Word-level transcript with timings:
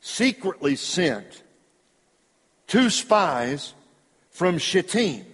secretly 0.00 0.76
sent 0.76 1.42
two 2.66 2.90
spies 2.90 3.72
from 4.30 4.58
Shittim 4.58 5.24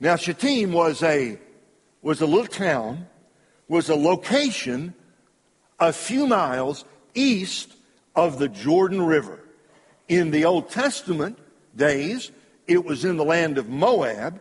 now, 0.00 0.16
Shittim 0.16 0.72
was 0.72 1.02
a, 1.02 1.38
was 2.02 2.20
a 2.20 2.26
little 2.26 2.46
town, 2.46 3.06
was 3.68 3.88
a 3.88 3.94
location 3.94 4.94
a 5.78 5.92
few 5.92 6.26
miles 6.26 6.84
east 7.14 7.72
of 8.14 8.38
the 8.38 8.48
Jordan 8.48 9.02
River. 9.02 9.40
In 10.08 10.30
the 10.30 10.44
Old 10.44 10.70
Testament 10.70 11.38
days, 11.76 12.30
it 12.66 12.84
was 12.84 13.04
in 13.04 13.16
the 13.16 13.24
land 13.24 13.58
of 13.58 13.68
Moab. 13.68 14.40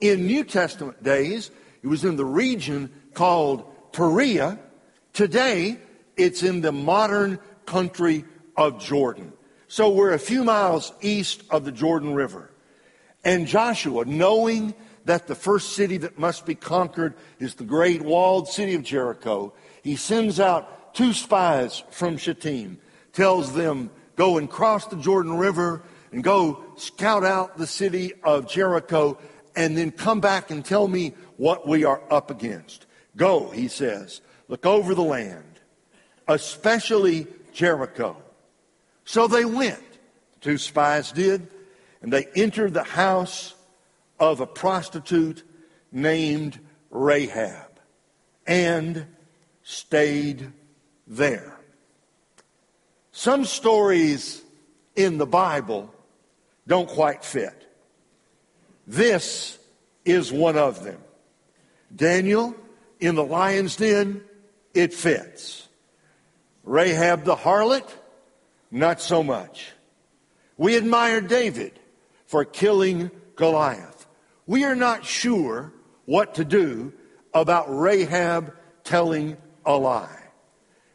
In 0.00 0.26
New 0.26 0.44
Testament 0.44 1.02
days, 1.02 1.50
it 1.82 1.86
was 1.86 2.04
in 2.04 2.16
the 2.16 2.24
region 2.24 2.90
called 3.14 3.64
Perea. 3.92 4.58
Today, 5.12 5.78
it's 6.16 6.42
in 6.42 6.60
the 6.60 6.72
modern 6.72 7.38
country 7.66 8.24
of 8.56 8.82
Jordan. 8.82 9.32
So 9.68 9.90
we're 9.90 10.12
a 10.12 10.18
few 10.18 10.44
miles 10.44 10.92
east 11.00 11.42
of 11.50 11.64
the 11.64 11.72
Jordan 11.72 12.14
River. 12.14 12.50
And 13.24 13.46
Joshua, 13.46 14.04
knowing 14.04 14.74
that 15.10 15.26
the 15.26 15.34
first 15.34 15.72
city 15.72 15.96
that 15.96 16.20
must 16.20 16.46
be 16.46 16.54
conquered 16.54 17.14
is 17.40 17.56
the 17.56 17.64
great 17.64 18.00
walled 18.00 18.46
city 18.46 18.76
of 18.76 18.84
Jericho, 18.84 19.52
he 19.82 19.96
sends 19.96 20.38
out 20.38 20.94
two 20.94 21.12
spies 21.12 21.82
from 21.90 22.16
Shittim, 22.16 22.78
tells 23.12 23.52
them, 23.52 23.90
go 24.14 24.38
and 24.38 24.48
cross 24.48 24.86
the 24.86 24.94
Jordan 24.94 25.36
River 25.36 25.82
and 26.12 26.22
go 26.22 26.62
scout 26.76 27.24
out 27.24 27.58
the 27.58 27.66
city 27.66 28.12
of 28.22 28.48
Jericho 28.48 29.18
and 29.56 29.76
then 29.76 29.90
come 29.90 30.20
back 30.20 30.52
and 30.52 30.64
tell 30.64 30.86
me 30.86 31.12
what 31.38 31.66
we 31.66 31.82
are 31.82 32.00
up 32.08 32.30
against. 32.30 32.86
Go, 33.16 33.50
he 33.50 33.66
says, 33.66 34.20
look 34.46 34.64
over 34.64 34.94
the 34.94 35.02
land, 35.02 35.58
especially 36.28 37.26
Jericho. 37.52 38.16
So 39.04 39.26
they 39.26 39.44
went. 39.44 39.82
the 40.34 40.40
Two 40.40 40.56
spies 40.56 41.10
did, 41.10 41.48
and 42.00 42.12
they 42.12 42.28
entered 42.36 42.74
the 42.74 42.84
house 42.84 43.56
of 44.20 44.40
a 44.40 44.46
prostitute 44.46 45.42
named 45.90 46.60
Rahab 46.90 47.80
and 48.46 49.06
stayed 49.62 50.52
there. 51.06 51.58
Some 53.12 53.44
stories 53.44 54.42
in 54.94 55.18
the 55.18 55.26
Bible 55.26 55.92
don't 56.66 56.88
quite 56.88 57.24
fit. 57.24 57.66
This 58.86 59.58
is 60.04 60.32
one 60.32 60.56
of 60.56 60.84
them. 60.84 61.00
Daniel 61.94 62.54
in 63.00 63.14
the 63.14 63.24
lion's 63.24 63.76
den, 63.76 64.22
it 64.74 64.92
fits. 64.94 65.68
Rahab 66.62 67.24
the 67.24 67.34
harlot, 67.34 67.88
not 68.70 69.00
so 69.00 69.22
much. 69.22 69.72
We 70.56 70.76
admire 70.76 71.20
David 71.20 71.72
for 72.26 72.44
killing 72.44 73.10
Goliath. 73.34 73.99
We 74.46 74.64
are 74.64 74.76
not 74.76 75.04
sure 75.04 75.72
what 76.06 76.34
to 76.34 76.44
do 76.44 76.92
about 77.32 77.66
Rahab 77.68 78.54
telling 78.84 79.36
a 79.64 79.76
lie. 79.76 80.22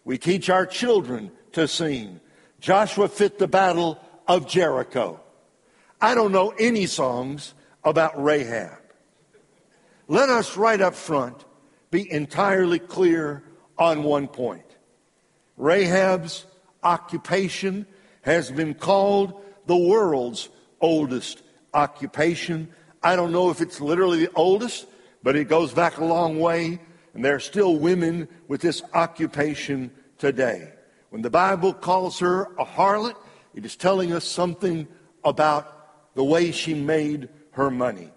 We 0.03 0.17
teach 0.17 0.49
our 0.49 0.65
children 0.65 1.31
to 1.53 1.67
sing. 1.67 2.19
Joshua 2.59 3.07
fit 3.07 3.39
the 3.39 3.47
battle 3.47 3.99
of 4.27 4.47
Jericho. 4.47 5.19
I 6.01 6.15
don't 6.15 6.31
know 6.31 6.53
any 6.59 6.85
songs 6.85 7.53
about 7.83 8.21
Rahab. 8.21 8.79
Let 10.07 10.29
us 10.29 10.57
right 10.57 10.81
up 10.81 10.95
front 10.95 11.45
be 11.91 12.11
entirely 12.11 12.79
clear 12.79 13.43
on 13.77 14.03
one 14.03 14.27
point. 14.27 14.65
Rahab's 15.57 16.45
occupation 16.83 17.85
has 18.21 18.51
been 18.51 18.73
called 18.73 19.41
the 19.65 19.77
world's 19.77 20.49
oldest 20.81 21.41
occupation 21.73 22.69
I 23.05 23.15
don't 23.15 23.31
know 23.31 23.51
if 23.51 23.61
it's 23.61 23.79
literally 23.79 24.25
the 24.25 24.31
oldest, 24.33 24.87
but 25.21 25.35
it 25.35 25.47
goes 25.47 25.71
back 25.71 25.99
a 25.99 26.03
long 26.03 26.39
way, 26.39 26.79
and 27.13 27.23
there 27.23 27.35
are 27.35 27.39
still 27.39 27.77
women 27.77 28.27
with 28.47 28.61
this 28.61 28.81
occupation 28.95 29.91
today. 30.17 30.73
When 31.11 31.21
the 31.21 31.29
Bible 31.29 31.71
calls 31.71 32.17
her 32.17 32.45
a 32.57 32.65
harlot, 32.65 33.15
it 33.53 33.63
is 33.63 33.75
telling 33.75 34.11
us 34.11 34.25
something 34.25 34.87
about 35.23 36.15
the 36.15 36.23
way 36.23 36.51
she 36.51 36.73
made 36.73 37.29
her 37.51 37.69
money. 37.69 38.09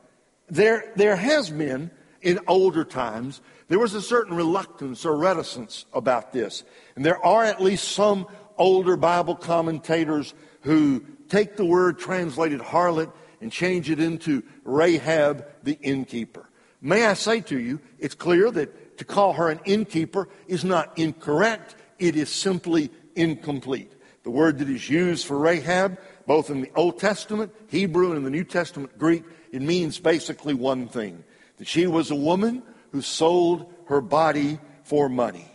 There, 0.48 0.90
there 0.96 1.16
has 1.16 1.50
been, 1.50 1.90
in 2.22 2.40
older 2.46 2.82
times, 2.82 3.42
there 3.68 3.78
was 3.78 3.92
a 3.92 4.00
certain 4.00 4.34
reluctance 4.34 5.04
or 5.04 5.18
reticence 5.18 5.84
about 5.92 6.32
this. 6.32 6.64
And 6.96 7.04
there 7.04 7.22
are 7.22 7.44
at 7.44 7.62
least 7.62 7.88
some 7.88 8.26
older 8.56 8.96
Bible 8.96 9.36
commentators 9.36 10.32
who 10.62 11.04
take 11.28 11.58
the 11.58 11.66
word 11.66 11.98
translated 11.98 12.60
harlot 12.60 13.12
and 13.40 13.52
change 13.52 13.90
it 13.90 14.00
into 14.00 14.42
Rahab 14.68 15.46
the 15.62 15.78
innkeeper. 15.80 16.48
May 16.80 17.06
I 17.06 17.14
say 17.14 17.40
to 17.42 17.58
you, 17.58 17.80
it's 17.98 18.14
clear 18.14 18.50
that 18.52 18.98
to 18.98 19.04
call 19.04 19.32
her 19.32 19.48
an 19.48 19.60
innkeeper 19.64 20.28
is 20.46 20.64
not 20.64 20.96
incorrect, 20.98 21.74
it 21.98 22.14
is 22.16 22.28
simply 22.28 22.90
incomplete. 23.16 23.92
The 24.22 24.30
word 24.30 24.58
that 24.58 24.68
is 24.68 24.88
used 24.90 25.26
for 25.26 25.38
Rahab, 25.38 25.98
both 26.26 26.50
in 26.50 26.60
the 26.60 26.70
Old 26.76 26.98
Testament, 26.98 27.52
Hebrew, 27.68 28.08
and 28.08 28.18
in 28.18 28.24
the 28.24 28.30
New 28.30 28.44
Testament, 28.44 28.98
Greek, 28.98 29.24
it 29.52 29.62
means 29.62 29.98
basically 29.98 30.54
one 30.54 30.88
thing 30.88 31.24
that 31.56 31.66
she 31.66 31.86
was 31.86 32.10
a 32.10 32.16
woman 32.16 32.62
who 32.92 33.00
sold 33.00 33.72
her 33.86 34.00
body 34.00 34.58
for 34.84 35.08
money. 35.08 35.50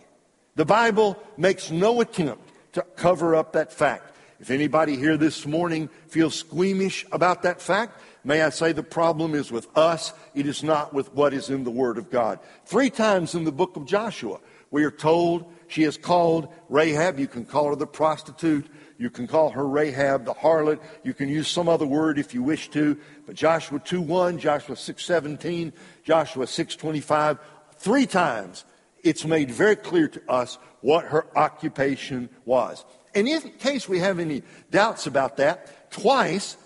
The 0.56 0.64
Bible 0.64 1.18
makes 1.36 1.70
no 1.70 2.00
attempt 2.00 2.52
to 2.72 2.82
cover 2.96 3.34
up 3.34 3.52
that 3.52 3.72
fact. 3.72 4.14
If 4.40 4.50
anybody 4.50 4.96
here 4.96 5.16
this 5.16 5.46
morning 5.46 5.88
feels 6.08 6.34
squeamish 6.34 7.06
about 7.12 7.42
that 7.42 7.62
fact, 7.62 8.00
may 8.24 8.42
I 8.42 8.50
say 8.50 8.72
the 8.72 8.82
problem 8.82 9.34
is 9.34 9.52
with 9.52 9.68
us. 9.76 10.12
It 10.34 10.46
is 10.46 10.62
not 10.62 10.92
with 10.92 11.12
what 11.14 11.34
is 11.34 11.50
in 11.50 11.64
the 11.64 11.70
Word 11.70 11.98
of 11.98 12.10
God. 12.10 12.40
Three 12.64 12.90
times 12.90 13.34
in 13.34 13.44
the 13.44 13.52
book 13.52 13.76
of 13.76 13.84
Joshua, 13.86 14.40
we 14.70 14.84
are 14.84 14.90
told 14.90 15.52
she 15.68 15.84
is 15.84 15.96
called 15.96 16.48
Rahab. 16.68 17.18
You 17.18 17.28
can 17.28 17.44
call 17.44 17.68
her 17.68 17.76
the 17.76 17.86
prostitute. 17.86 18.66
You 18.98 19.10
can 19.10 19.26
call 19.26 19.50
her 19.50 19.66
Rahab 19.66 20.24
the 20.24 20.34
harlot. 20.34 20.80
You 21.02 21.14
can 21.14 21.28
use 21.28 21.48
some 21.48 21.68
other 21.68 21.86
word 21.86 22.18
if 22.18 22.34
you 22.34 22.42
wish 22.42 22.70
to. 22.70 22.98
But 23.26 23.34
Joshua 23.34 23.80
2.1, 23.80 24.38
Joshua 24.38 24.76
6.17, 24.76 25.72
Joshua 26.04 26.46
6.25, 26.46 27.38
three 27.76 28.06
times 28.06 28.64
it's 29.02 29.24
made 29.24 29.50
very 29.50 29.76
clear 29.76 30.08
to 30.08 30.22
us 30.30 30.58
what 30.80 31.04
her 31.06 31.26
occupation 31.36 32.28
was. 32.44 32.84
And 33.14 33.28
in 33.28 33.40
case 33.58 33.88
we 33.88 33.98
have 34.00 34.18
any 34.18 34.42
doubts 34.70 35.06
about 35.06 35.36
that, 35.36 35.90
twice, 35.90 36.56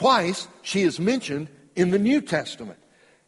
twice 0.00 0.48
she 0.62 0.80
is 0.80 0.98
mentioned 0.98 1.46
in 1.76 1.90
the 1.90 1.98
New 1.98 2.22
Testament. 2.22 2.78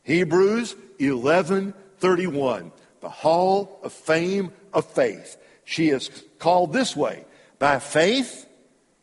Hebrews 0.04 0.74
11:31, 0.98 2.72
the 3.00 3.10
hall 3.10 3.78
of 3.82 3.92
fame 3.92 4.50
of 4.72 4.86
faith. 4.86 5.36
She 5.64 5.90
is 5.90 6.08
called 6.38 6.72
this 6.72 6.96
way, 6.96 7.26
by 7.58 7.78
faith, 7.78 8.46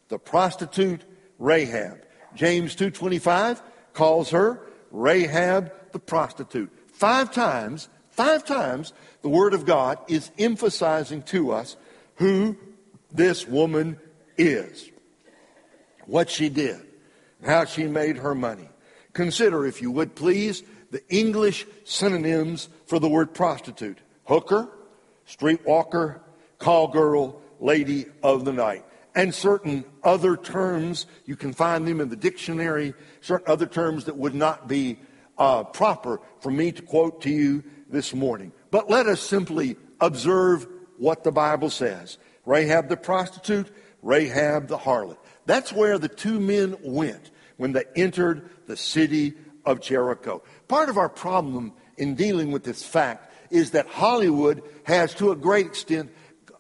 the 0.08 0.18
prostitute 0.18 1.04
Rahab. 1.38 2.02
James 2.34 2.76
2:25 2.76 3.62
calls 3.94 4.32
her 4.32 4.60
Rahab 4.90 5.72
the 5.92 6.00
prostitute. 6.00 6.72
Five 6.92 7.32
times, 7.32 7.88
five 8.10 8.46
times 8.46 8.94
the 9.22 9.30
word 9.30 9.54
of 9.54 9.68
God 9.68 10.00
is 10.08 10.32
emphasizing 10.40 11.22
to 11.34 11.52
us 11.52 11.78
who 12.16 12.58
this 13.12 13.48
woman 13.48 14.00
is, 14.40 14.90
what 16.08 16.32
she 16.32 16.50
did, 16.50 16.89
how 17.46 17.66
she 17.66 17.86
made 17.86 18.18
her 18.18 18.36
money. 18.36 18.70
Consider, 19.14 19.66
if 19.66 19.82
you 19.82 19.92
would 19.92 20.16
please, 20.16 20.64
the 20.92 21.08
English 21.10 21.66
synonyms 21.84 22.70
for 22.86 23.00
the 23.00 23.10
word 23.10 23.34
prostitute 23.34 24.00
hooker, 24.26 24.70
streetwalker, 25.28 26.20
call 26.60 26.88
girl, 26.88 27.42
lady 27.60 28.06
of 28.22 28.46
the 28.46 28.54
night. 28.54 28.86
And 29.16 29.34
certain 29.34 29.84
other 30.04 30.38
terms, 30.38 31.08
you 31.26 31.36
can 31.36 31.52
find 31.52 31.88
them 31.88 32.00
in 32.00 32.10
the 32.10 32.16
dictionary, 32.16 32.94
certain 33.22 33.52
other 33.52 33.66
terms 33.66 34.06
that 34.06 34.18
would 34.18 34.36
not 34.36 34.68
be 34.68 35.00
uh, 35.38 35.64
proper 35.64 36.22
for 36.42 36.52
me 36.52 36.72
to 36.72 36.82
quote 36.82 37.22
to 37.22 37.30
you 37.30 37.64
this 37.90 38.14
morning. 38.14 38.52
But 38.72 38.90
let 38.90 39.08
us 39.08 39.20
simply 39.20 39.78
observe 40.00 40.68
what 40.98 41.24
the 41.24 41.32
Bible 41.32 41.70
says. 41.70 42.18
Rahab 42.46 42.88
the 42.88 42.98
prostitute, 42.98 43.72
Rahab 44.04 44.68
the 44.68 44.78
harlot. 44.78 45.18
That's 45.50 45.74
where 45.74 45.98
the 45.98 46.08
two 46.08 46.40
men 46.40 46.76
went 46.84 47.32
when 47.58 47.72
they 47.72 47.86
entered 47.96 48.52
the 48.68 48.78
city 48.78 49.34
of 49.66 49.82
Jericho. 49.82 50.44
Part 50.68 50.90
of 50.90 50.98
our 51.00 51.10
problem 51.10 51.74
in 51.98 52.14
dealing 52.14 52.52
with 52.52 52.64
this 52.64 52.84
fact 52.84 53.34
is 53.50 53.72
that 53.72 53.88
Hollywood 53.88 54.62
has, 54.84 55.16
to 55.16 55.32
a 55.32 55.36
great 55.36 55.66
extent, 55.66 56.12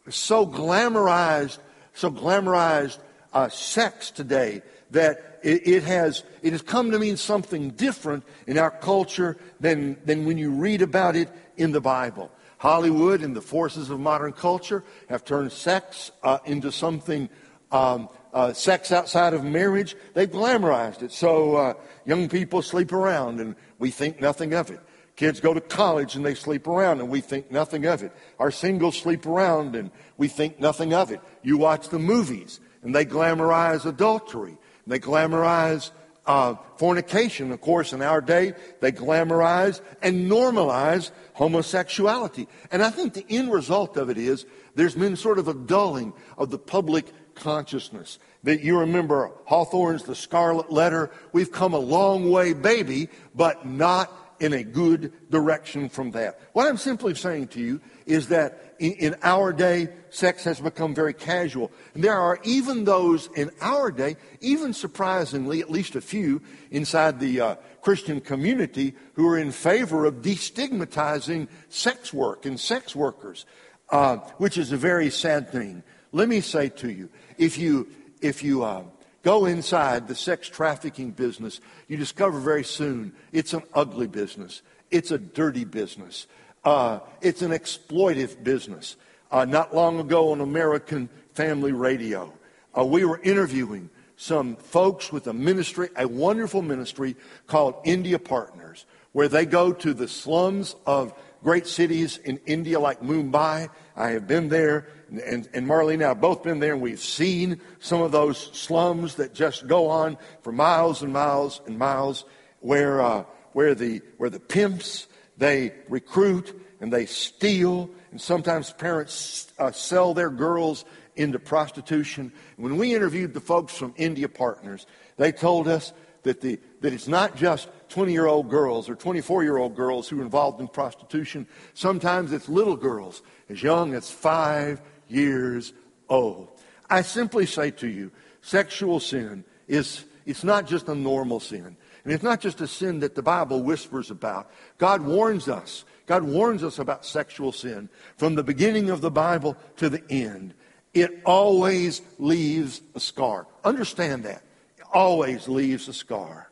so 0.09 0.44
glamorized, 0.44 1.59
so 1.94 2.09
glamorized 2.09 2.97
uh, 3.31 3.50
sex 3.50 4.09
today 4.09 4.63
that 4.89 5.39
it, 5.44 5.68
it, 5.68 5.83
has 5.83 6.24
it 6.41 6.53
has 6.53 6.63
come 6.63 6.89
to 6.89 6.97
mean 6.97 7.15
something 7.15 7.69
different 7.69 8.24
in 8.47 8.57
our 8.57 8.71
culture 8.71 9.38
than 9.59 9.97
than 10.03 10.25
when 10.25 10.39
you 10.39 10.50
read 10.50 10.81
about 10.81 11.15
it 11.15 11.30
in 11.57 11.74
the 11.74 11.81
Bible. 11.81 12.31
Hollywood 12.57 13.21
and 13.21 13.36
the 13.36 13.41
forces 13.44 13.91
of 13.91 14.00
modern 14.00 14.33
culture 14.33 14.83
have 15.09 15.24
turned 15.24 15.51
sex 15.51 16.09
uh, 16.24 16.39
into 16.45 16.71
something 16.71 17.30
um, 17.71 18.09
uh, 18.33 18.53
sex 18.53 18.91
outside 18.91 19.33
of 19.33 19.43
marriage. 19.43 19.95
They've 20.13 20.29
glamorized 20.29 21.01
it. 21.01 21.11
So 21.11 21.55
uh, 21.55 21.73
young 22.05 22.29
people 22.29 22.61
sleep 22.61 22.91
around 22.91 23.39
and 23.39 23.55
we 23.77 23.91
think 23.91 24.21
nothing 24.21 24.53
of 24.53 24.69
it. 24.69 24.79
Kids 25.15 25.39
go 25.39 25.53
to 25.53 25.61
college 25.61 26.15
and 26.15 26.25
they 26.25 26.35
sleep 26.35 26.67
around 26.67 26.99
and 27.01 27.09
we 27.09 27.19
think 27.19 27.51
nothing 27.51 27.85
of 27.85 28.03
it. 28.03 28.13
Our 28.39 28.51
singles 28.51 28.97
sleep 28.97 29.25
around 29.25 29.75
and 29.75 29.91
we 30.17 30.27
think 30.27 30.59
nothing 30.59 30.93
of 30.93 31.11
it. 31.11 31.19
You 31.43 31.57
watch 31.57 31.89
the 31.89 31.99
movies 31.99 32.59
and 32.83 32.95
they 32.95 33.05
glamorize 33.05 33.85
adultery. 33.85 34.57
And 34.85 34.93
they 34.93 34.99
glamorize 34.99 35.91
uh, 36.25 36.55
fornication, 36.77 37.51
of 37.51 37.59
course, 37.59 37.91
in 37.91 38.03
our 38.03 38.21
day, 38.21 38.53
they 38.81 38.91
glamorize 38.91 39.81
and 40.01 40.29
normalize 40.29 41.11
homosexuality. 41.33 42.47
And 42.71 42.83
I 42.83 42.91
think 42.91 43.13
the 43.13 43.25
end 43.29 43.51
result 43.51 43.97
of 43.97 44.09
it 44.11 44.17
is 44.17 44.45
there's 44.75 44.95
been 44.95 45.15
sort 45.15 45.39
of 45.39 45.47
a 45.47 45.53
dulling 45.53 46.13
of 46.37 46.51
the 46.51 46.59
public 46.59 47.07
consciousness. 47.35 48.19
That 48.43 48.61
you 48.61 48.79
remember 48.79 49.31
Hawthorne's 49.45 50.03
The 50.03 50.15
Scarlet 50.15 50.71
Letter. 50.71 51.11
We've 51.33 51.51
come 51.51 51.73
a 51.73 51.79
long 51.79 52.31
way, 52.31 52.53
baby, 52.53 53.09
but 53.35 53.65
not 53.65 54.11
in 54.39 54.53
a 54.53 54.63
good 54.63 55.11
direction 55.29 55.89
from 55.89 56.11
that. 56.11 56.39
What 56.53 56.67
I'm 56.67 56.77
simply 56.77 57.15
saying 57.15 57.49
to 57.49 57.59
you 57.59 57.81
is 58.05 58.29
that 58.29 58.75
in, 58.79 58.93
in, 58.93 59.15
our 59.21 59.51
day, 59.51 59.89
sex 60.09 60.43
has 60.45 60.59
become 60.59 60.95
very 60.95 61.13
casual. 61.13 61.71
And 61.93 62.03
there 62.03 62.17
are 62.17 62.39
even 62.43 62.85
those 62.85 63.29
in 63.35 63.51
our 63.61 63.91
day, 63.91 64.15
even 64.39 64.73
surprisingly, 64.73 65.59
at 65.59 65.69
least 65.69 65.95
a 65.95 66.01
few 66.01 66.41
inside 66.71 67.19
the 67.19 67.41
uh, 67.41 67.55
Christian 67.81 68.21
community, 68.21 68.95
who 69.13 69.27
are 69.27 69.37
in 69.37 69.51
favor 69.51 70.05
of 70.05 70.21
destigmatizing 70.21 71.47
sex 71.67 72.13
work 72.13 72.45
and 72.45 72.59
sex 72.59 72.95
workers, 72.95 73.45
uh, 73.89 74.17
which 74.37 74.57
is 74.57 74.71
a 74.71 74.77
very 74.77 75.09
sad 75.09 75.51
thing. 75.51 75.83
Let 76.11 76.27
me 76.27 76.41
say 76.41 76.69
to 76.69 76.91
you, 76.91 77.09
if 77.38 77.57
you, 77.57 77.88
if 78.21 78.44
you, 78.44 78.63
uh, 78.63 78.83
Go 79.23 79.45
inside 79.45 80.07
the 80.07 80.15
sex 80.15 80.47
trafficking 80.47 81.11
business. 81.11 81.59
You 81.88 81.97
discover 81.97 82.39
very 82.39 82.63
soon 82.63 83.13
it's 83.31 83.53
an 83.53 83.63
ugly 83.73 84.07
business. 84.07 84.61
It's 84.91 85.11
a 85.11 85.17
dirty 85.17 85.65
business. 85.65 86.25
Uh, 86.63 87.00
it's 87.21 87.41
an 87.41 87.51
exploitive 87.51 88.44
business. 88.44 88.95
Uh, 89.31 89.45
not 89.45 89.75
long 89.75 90.00
ago 90.00 90.31
on 90.31 90.41
American 90.41 91.09
Family 91.33 91.73
Radio, 91.73 92.33
uh, 92.77 92.83
we 92.83 93.05
were 93.05 93.19
interviewing 93.21 93.89
some 94.15 94.55
folks 94.55 95.12
with 95.12 95.27
a 95.27 95.33
ministry, 95.33 95.89
a 95.95 96.07
wonderful 96.07 96.62
ministry 96.62 97.15
called 97.45 97.75
India 97.85 98.19
Partners, 98.19 98.85
where 99.12 99.27
they 99.27 99.45
go 99.45 99.71
to 99.71 99.94
the 99.94 100.07
slums 100.07 100.75
of 100.85 101.13
great 101.44 101.67
cities 101.67 102.17
in 102.17 102.39
India 102.45 102.79
like 102.79 103.01
Mumbai. 103.01 103.69
I 103.95 104.09
have 104.12 104.27
been 104.27 104.50
there, 104.50 104.88
and, 105.11 105.50
and 105.53 105.67
Marlene 105.67 106.01
have 106.01 106.21
both 106.21 106.44
been 106.44 106.59
there, 106.59 106.73
and 106.73 106.81
we've 106.81 107.00
seen 107.00 107.59
some 107.79 108.01
of 108.01 108.11
those 108.11 108.38
slums 108.53 109.15
that 109.15 109.33
just 109.33 109.67
go 109.67 109.88
on 109.88 110.17
for 110.41 110.51
miles 110.51 111.01
and 111.01 111.11
miles 111.13 111.61
and 111.65 111.77
miles, 111.77 112.25
where 112.59 113.01
uh, 113.01 113.23
where 113.53 113.75
the 113.75 114.01
where 114.17 114.29
the 114.29 114.39
pimps 114.39 115.07
they 115.38 115.73
recruit 115.88 116.59
and 116.81 116.94
they 116.94 117.06
steal, 117.06 117.89
and 118.11 118.21
sometimes 118.21 118.71
parents 118.71 119.51
uh, 119.59 119.71
sell 119.71 120.13
their 120.13 120.29
girls 120.29 120.85
into 121.15 121.39
prostitution. 121.39 122.31
When 122.55 122.77
we 122.77 122.95
interviewed 122.95 123.33
the 123.33 123.41
folks 123.41 123.75
from 123.75 123.94
India 123.97 124.29
Partners, 124.29 124.85
they 125.17 125.31
told 125.31 125.67
us 125.67 125.91
that, 126.23 126.41
the, 126.41 126.59
that 126.81 126.94
it's 126.94 127.07
not 127.07 127.35
just 127.35 127.69
20 127.89 128.12
year 128.12 128.25
old 128.25 128.50
girls 128.50 128.89
or 128.89 128.95
24 128.95 129.44
year 129.44 129.57
old 129.57 129.75
girls 129.75 130.07
who 130.07 130.19
are 130.19 130.23
involved 130.23 130.59
in 130.62 130.67
prostitution. 130.67 131.47
Sometimes 131.73 132.31
it's 132.31 132.50
little 132.50 132.75
girls 132.75 133.21
as 133.50 133.62
young 133.62 133.94
as 133.94 134.09
five 134.09 134.81
years 135.09 135.73
old. 136.07 136.50
I 136.89 137.01
simply 137.01 137.45
say 137.45 137.71
to 137.71 137.88
you, 137.88 138.11
sexual 138.41 139.00
sin 139.00 139.44
is 139.67 140.06
it's 140.25 140.44
not 140.44 140.67
just 140.67 140.88
a 140.88 140.95
normal 140.95 141.39
sin. 141.39 141.75
And 142.03 142.13
it's 142.13 142.23
not 142.23 142.39
just 142.39 142.61
a 142.61 142.67
sin 142.67 143.00
that 143.01 143.15
the 143.15 143.21
Bible 143.21 143.61
whispers 143.63 144.09
about. 144.09 144.51
God 144.77 145.01
warns 145.01 145.47
us. 145.47 145.85
God 146.06 146.23
warns 146.23 146.63
us 146.63 146.79
about 146.79 147.06
sexual 147.06 147.51
sin 147.51 147.89
from 148.17 148.35
the 148.35 148.44
beginning 148.44 148.89
of 148.89 149.01
the 149.01 149.11
Bible 149.11 149.57
to 149.77 149.89
the 149.89 150.03
end. 150.09 150.53
It 150.94 151.21
always 151.25 152.01
leaves 152.17 152.81
a 152.95 153.00
scar. 153.00 153.47
Understand 153.63 154.23
that 154.25 154.44
It 154.77 154.85
always 154.91 155.47
leaves 155.47 155.88
a 155.88 155.94
scar, 155.94 156.50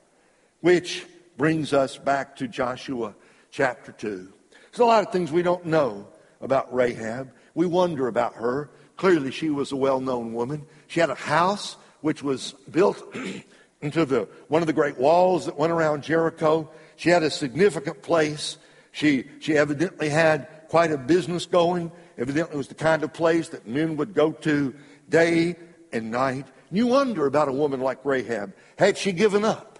which 0.61 1.05
brings 1.37 1.73
us 1.73 1.97
back 1.97 2.35
to 2.37 2.47
Joshua 2.47 3.15
chapter 3.49 3.91
2. 3.91 4.31
There's 4.71 4.79
a 4.79 4.85
lot 4.85 5.05
of 5.05 5.11
things 5.11 5.31
we 5.31 5.43
don't 5.43 5.65
know 5.65 6.07
about 6.41 6.73
Rahab. 6.73 7.31
We 7.57 7.65
wonder 7.65 8.07
about 8.07 8.35
her. 8.35 8.69
Clearly, 8.97 9.31
she 9.31 9.49
was 9.49 9.71
a 9.71 9.75
well 9.75 9.99
known 9.99 10.33
woman. 10.33 10.67
She 10.85 10.99
had 10.99 11.09
a 11.09 11.15
house 11.15 11.75
which 12.01 12.21
was 12.21 12.53
built 12.69 13.03
into 13.81 14.05
the, 14.05 14.29
one 14.47 14.61
of 14.61 14.67
the 14.67 14.73
great 14.73 14.99
walls 14.99 15.47
that 15.47 15.57
went 15.57 15.73
around 15.73 16.03
Jericho. 16.03 16.69
She 16.97 17.09
had 17.09 17.23
a 17.23 17.31
significant 17.31 18.03
place. 18.03 18.59
She, 18.91 19.25
she 19.39 19.57
evidently 19.57 20.07
had 20.07 20.47
quite 20.67 20.91
a 20.91 20.99
business 20.99 21.47
going. 21.47 21.91
Evidently, 22.15 22.53
it 22.53 22.57
was 22.57 22.67
the 22.67 22.75
kind 22.75 23.01
of 23.01 23.11
place 23.11 23.49
that 23.49 23.65
men 23.65 23.97
would 23.97 24.13
go 24.13 24.33
to 24.33 24.75
day 25.09 25.55
and 25.91 26.11
night. 26.11 26.45
You 26.69 26.85
wonder 26.85 27.25
about 27.25 27.47
a 27.47 27.53
woman 27.53 27.79
like 27.79 28.05
Rahab. 28.05 28.53
Had 28.77 28.99
she 28.99 29.11
given 29.11 29.43
up? 29.43 29.79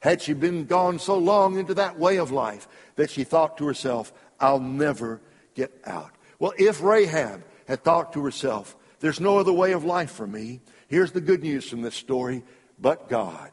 Had 0.00 0.22
she 0.22 0.32
been 0.32 0.64
gone 0.64 0.98
so 0.98 1.18
long 1.18 1.58
into 1.58 1.74
that 1.74 1.98
way 1.98 2.16
of 2.16 2.30
life 2.30 2.66
that 2.96 3.10
she 3.10 3.22
thought 3.22 3.58
to 3.58 3.66
herself, 3.66 4.14
I'll 4.40 4.60
never 4.60 5.20
get 5.54 5.78
out? 5.84 6.12
Well, 6.38 6.52
if 6.58 6.82
Rahab 6.82 7.44
had 7.66 7.82
thought 7.82 8.12
to 8.12 8.24
herself, 8.24 8.76
there's 9.00 9.20
no 9.20 9.38
other 9.38 9.52
way 9.52 9.72
of 9.72 9.84
life 9.84 10.10
for 10.12 10.26
me, 10.26 10.60
here's 10.88 11.12
the 11.12 11.20
good 11.20 11.42
news 11.42 11.68
from 11.68 11.82
this 11.82 11.94
story, 11.94 12.42
but 12.78 13.08
God. 13.08 13.50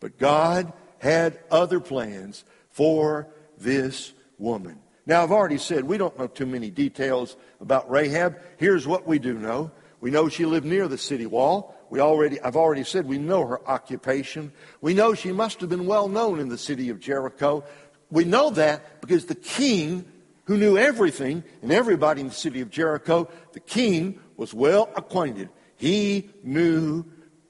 But 0.00 0.18
God 0.18 0.72
had 0.98 1.38
other 1.50 1.80
plans 1.80 2.44
for 2.70 3.28
this 3.58 4.12
woman. 4.38 4.78
Now, 5.06 5.22
I've 5.22 5.32
already 5.32 5.58
said 5.58 5.84
we 5.84 5.96
don't 5.96 6.18
know 6.18 6.26
too 6.26 6.46
many 6.46 6.70
details 6.70 7.36
about 7.60 7.90
Rahab. 7.90 8.38
Here's 8.58 8.86
what 8.86 9.06
we 9.06 9.18
do 9.18 9.34
know. 9.34 9.70
We 10.00 10.10
know 10.10 10.28
she 10.28 10.44
lived 10.44 10.66
near 10.66 10.86
the 10.86 10.98
city 10.98 11.26
wall. 11.26 11.74
We 11.90 12.00
already, 12.00 12.40
I've 12.40 12.56
already 12.56 12.84
said 12.84 13.06
we 13.06 13.18
know 13.18 13.46
her 13.46 13.66
occupation. 13.66 14.52
We 14.80 14.94
know 14.94 15.14
she 15.14 15.32
must 15.32 15.60
have 15.62 15.70
been 15.70 15.86
well 15.86 16.08
known 16.08 16.38
in 16.38 16.48
the 16.48 16.58
city 16.58 16.90
of 16.90 17.00
Jericho. 17.00 17.64
We 18.10 18.24
know 18.24 18.50
that 18.50 19.00
because 19.00 19.24
the 19.24 19.34
king, 19.34 20.04
who 20.48 20.56
knew 20.56 20.78
everything 20.78 21.44
and 21.60 21.70
everybody 21.70 22.22
in 22.22 22.28
the 22.28 22.34
city 22.34 22.62
of 22.62 22.70
Jericho, 22.70 23.28
the 23.52 23.60
king 23.60 24.18
was 24.38 24.54
well 24.54 24.90
acquainted. 24.96 25.50
He 25.76 26.30
knew 26.42 27.04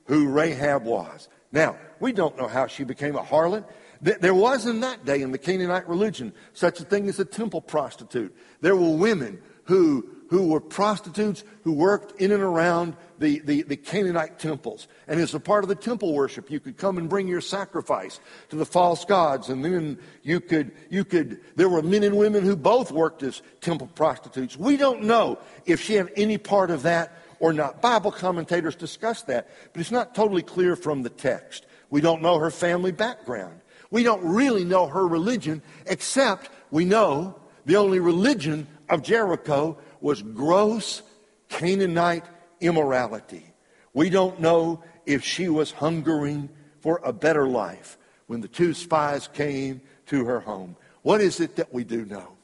who 0.07 0.29
Rahab 0.29 0.83
was. 0.83 1.29
Now, 1.53 1.77
we 2.01 2.11
don't 2.13 2.37
know 2.37 2.49
how 2.49 2.67
she 2.67 2.83
became 2.83 3.15
a 3.15 3.23
harlot. 3.23 3.65
There 4.01 4.35
was 4.35 4.67
in 4.67 4.81
that 4.81 5.05
day 5.05 5.23
in 5.23 5.31
the 5.31 5.39
Canaanite 5.39 5.89
religion 5.89 6.33
such 6.53 6.81
a 6.81 6.85
thing 6.85 7.09
as 7.09 7.21
a 7.21 7.25
temple 7.25 7.61
prostitute. 7.61 8.37
There 8.63 8.75
were 8.75 8.97
women 8.97 9.41
who 9.65 10.09
who 10.29 10.49
were 10.49 10.61
prostitutes 10.61 11.43
who 11.65 11.73
worked 11.73 12.21
in 12.21 12.33
and 12.33 12.43
around 12.43 12.97
the, 13.19 13.41
the, 13.41 13.63
the, 13.63 13.77
Canaanite 13.77 14.39
temples. 14.39 14.87
And 15.09 15.19
as 15.21 15.35
a 15.35 15.41
part 15.41 15.65
of 15.65 15.69
the 15.69 15.75
temple 15.75 16.13
worship, 16.13 16.51
you 16.51 16.61
could 16.61 16.77
come 16.77 16.99
and 16.99 17.09
bring 17.09 17.27
your 17.27 17.41
sacrifice 17.41 18.21
to 18.51 18.57
the 18.57 18.67
false 18.67 19.05
gods. 19.05 19.49
And 19.49 19.65
then 19.65 19.99
you 20.23 20.41
could, 20.41 20.73
you 20.91 21.05
could, 21.05 21.41
there 21.57 21.69
were 21.69 21.83
men 21.83 22.05
and 22.05 22.17
women 22.17 22.45
who 22.45 22.57
both 22.57 22.93
worked 22.93 23.23
as 23.23 23.43
temple 23.61 23.89
prostitutes. 23.95 24.57
We 24.57 24.77
don't 24.77 25.03
know 25.05 25.39
if 25.67 25.81
she 25.81 25.95
had 25.95 26.11
any 26.15 26.39
part 26.39 26.71
of 26.71 26.83
that 26.83 27.13
or 27.41 27.53
not. 27.53 27.81
Bible 27.81 28.13
commentators 28.13 28.77
discuss 28.77 29.23
that, 29.23 29.49
but 29.73 29.81
it's 29.81 29.91
not 29.91 30.15
totally 30.15 30.43
clear 30.43 30.77
from 30.77 31.03
the 31.03 31.11
text. 31.11 31.67
We 31.91 32.01
don't 32.01 32.23
know 32.23 32.39
her 32.39 32.51
family 32.51 32.93
background. 32.93 33.61
We 33.91 34.03
don't 34.03 34.23
really 34.23 34.65
know 34.65 34.87
her 34.87 35.07
religion, 35.09 35.63
except 35.87 36.51
we 36.71 36.85
know 36.85 37.37
the 37.65 37.77
only 37.77 38.01
religion 38.01 38.67
of 38.89 39.03
Jericho 39.03 39.79
was 40.01 40.23
gross 40.23 41.03
Canaanite 41.49 42.25
immorality. 42.61 43.45
We 43.93 44.11
don't 44.11 44.41
know 44.41 44.83
if 45.07 45.25
she 45.25 45.49
was 45.49 45.73
hungering 45.73 46.49
for 46.81 47.01
a 47.03 47.13
better 47.13 47.47
life 47.47 47.99
when 48.27 48.41
the 48.41 48.49
two 48.49 48.75
spies 48.75 49.29
came 49.29 49.81
to 50.07 50.25
her 50.27 50.41
home. 50.41 50.77
What 51.03 51.21
is 51.21 51.41
it 51.41 51.57
that 51.57 51.73
we 51.73 51.85
do 51.85 52.05
know? 52.05 52.37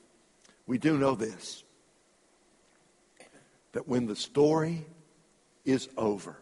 We 0.67 0.79
do 0.79 0.99
know 0.99 1.15
this 1.15 1.63
that 3.73 3.89
when 3.89 4.07
the 4.07 4.15
story 4.15 4.87
is 5.65 5.89
over, 5.97 6.37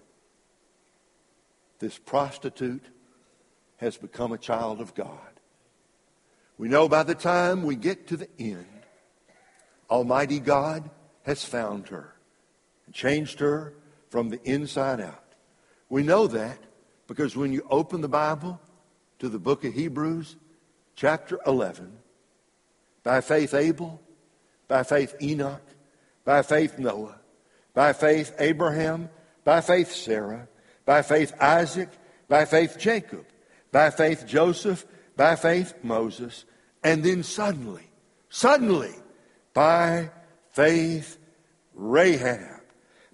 this 1.78 1.98
prostitute 1.98 2.84
has 3.78 3.96
become 3.96 4.32
a 4.32 4.38
child 4.38 4.82
of 4.82 4.94
God. 4.94 5.18
We 6.58 6.68
know 6.68 6.88
by 6.88 7.02
the 7.02 7.14
time 7.14 7.62
we 7.62 7.74
get 7.74 8.06
to 8.08 8.18
the 8.18 8.28
end, 8.38 8.66
Almighty 9.90 10.40
God 10.40 10.88
has 11.24 11.44
found 11.44 11.88
her 11.88 12.14
and 12.86 12.94
changed 12.94 13.40
her 13.40 13.74
from 14.10 14.28
the 14.28 14.42
inside 14.42 15.00
out. 15.00 15.34
We 15.88 16.02
know 16.02 16.26
that 16.26 16.58
because 17.06 17.36
when 17.36 17.52
you 17.52 17.66
open 17.70 18.00
the 18.00 18.08
Bible 18.08 18.60
to 19.18 19.28
the 19.28 19.38
book 19.38 19.64
of 19.64 19.74
Hebrews, 19.74 20.36
chapter 20.96 21.38
11, 21.46 21.92
by 23.02 23.20
faith 23.20 23.54
Abel, 23.54 24.00
by 24.68 24.82
faith 24.82 25.14
Enoch, 25.20 25.62
by 26.24 26.42
faith 26.42 26.78
Noah, 26.78 27.16
by 27.74 27.92
faith 27.92 28.34
Abraham, 28.38 29.10
by 29.44 29.60
faith 29.60 29.92
Sarah, 29.92 30.48
by 30.84 31.02
faith 31.02 31.32
Isaac, 31.40 31.88
by 32.28 32.44
faith 32.44 32.76
Jacob, 32.78 33.26
by 33.70 33.90
faith 33.90 34.26
Joseph, 34.26 34.86
by 35.16 35.36
faith 35.36 35.74
Moses, 35.82 36.44
and 36.82 37.02
then 37.02 37.22
suddenly, 37.22 37.88
suddenly, 38.28 38.94
by 39.54 40.10
faith 40.52 41.18
Rahab. 41.74 42.60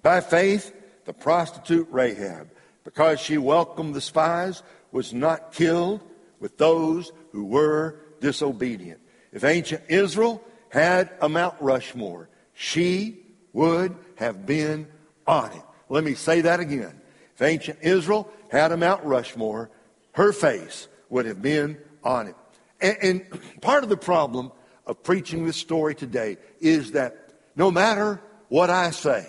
By 0.01 0.21
faith, 0.21 0.73
the 1.05 1.13
prostitute 1.13 1.87
Rahab, 1.91 2.49
because 2.83 3.19
she 3.19 3.37
welcomed 3.37 3.95
the 3.95 4.01
spies, 4.01 4.63
was 4.91 5.13
not 5.13 5.51
killed 5.51 6.01
with 6.39 6.57
those 6.57 7.11
who 7.31 7.45
were 7.45 7.99
disobedient. 8.21 8.99
If 9.31 9.43
ancient 9.43 9.83
Israel 9.89 10.43
had 10.69 11.11
a 11.21 11.29
Mount 11.29 11.55
Rushmore, 11.59 12.29
she 12.53 13.19
would 13.53 13.95
have 14.15 14.45
been 14.45 14.87
on 15.27 15.51
it. 15.51 15.61
Let 15.89 16.03
me 16.03 16.13
say 16.13 16.41
that 16.41 16.59
again. 16.59 17.01
If 17.35 17.41
ancient 17.41 17.79
Israel 17.81 18.31
had 18.51 18.71
a 18.71 18.77
Mount 18.77 19.03
Rushmore, 19.03 19.69
her 20.13 20.31
face 20.31 20.87
would 21.09 21.25
have 21.25 21.41
been 21.41 21.77
on 22.03 22.27
it. 22.27 22.35
And, 22.81 22.97
and 23.01 23.61
part 23.61 23.83
of 23.83 23.89
the 23.89 23.97
problem 23.97 24.51
of 24.85 25.03
preaching 25.03 25.45
this 25.45 25.57
story 25.57 25.95
today 25.95 26.37
is 26.59 26.91
that 26.93 27.28
no 27.55 27.71
matter 27.71 28.21
what 28.47 28.69
I 28.69 28.91
say, 28.91 29.27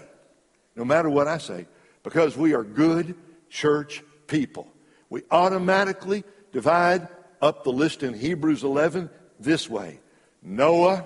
no 0.77 0.85
matter 0.85 1.11
what 1.11 1.29
I 1.29 1.39
say, 1.39 1.67
because 2.03 2.37
we 2.37 2.55
are 2.55 2.65
good 2.65 3.15
church 3.49 4.03
people, 4.27 4.69
we 5.09 5.23
automatically 5.31 6.25
divide 6.53 7.09
up 7.43 7.65
the 7.65 7.73
list 7.73 8.03
in 8.03 8.15
Hebrews 8.15 8.63
11 8.63 9.11
this 9.39 9.69
way 9.69 10.01
Noah, 10.43 11.05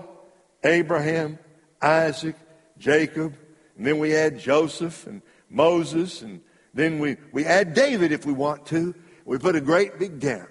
Abraham, 0.62 1.38
Isaac, 1.80 2.36
Jacob, 2.78 3.36
and 3.76 3.86
then 3.86 3.98
we 3.98 4.14
add 4.14 4.38
Joseph 4.38 5.06
and 5.06 5.22
Moses, 5.50 6.22
and 6.22 6.40
then 6.72 6.98
we, 6.98 7.16
we 7.32 7.44
add 7.44 7.74
David 7.74 8.12
if 8.12 8.24
we 8.24 8.32
want 8.32 8.66
to. 8.66 8.94
We 9.24 9.38
put 9.38 9.56
a 9.56 9.60
great 9.60 9.98
big 9.98 10.20
gap. 10.20 10.48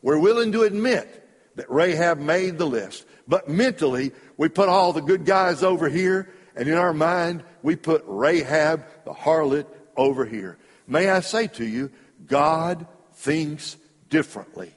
We're 0.00 0.18
willing 0.18 0.52
to 0.52 0.62
admit 0.62 1.18
that 1.56 1.70
Rahab 1.70 2.18
made 2.18 2.58
the 2.58 2.66
list, 2.66 3.06
but 3.26 3.48
mentally, 3.48 4.12
we 4.36 4.48
put 4.48 4.68
all 4.68 4.92
the 4.92 5.00
good 5.00 5.24
guys 5.24 5.62
over 5.62 5.88
here, 5.88 6.32
and 6.56 6.68
in 6.68 6.74
our 6.74 6.92
mind, 6.92 7.44
we 7.62 7.76
put 7.76 8.04
Rahab, 8.06 8.84
the 9.04 9.12
harlot, 9.12 9.66
over 9.96 10.24
here. 10.24 10.58
May 10.86 11.10
I 11.10 11.20
say 11.20 11.46
to 11.48 11.64
you, 11.64 11.90
God 12.26 12.86
thinks 13.14 13.76
differently. 14.08 14.72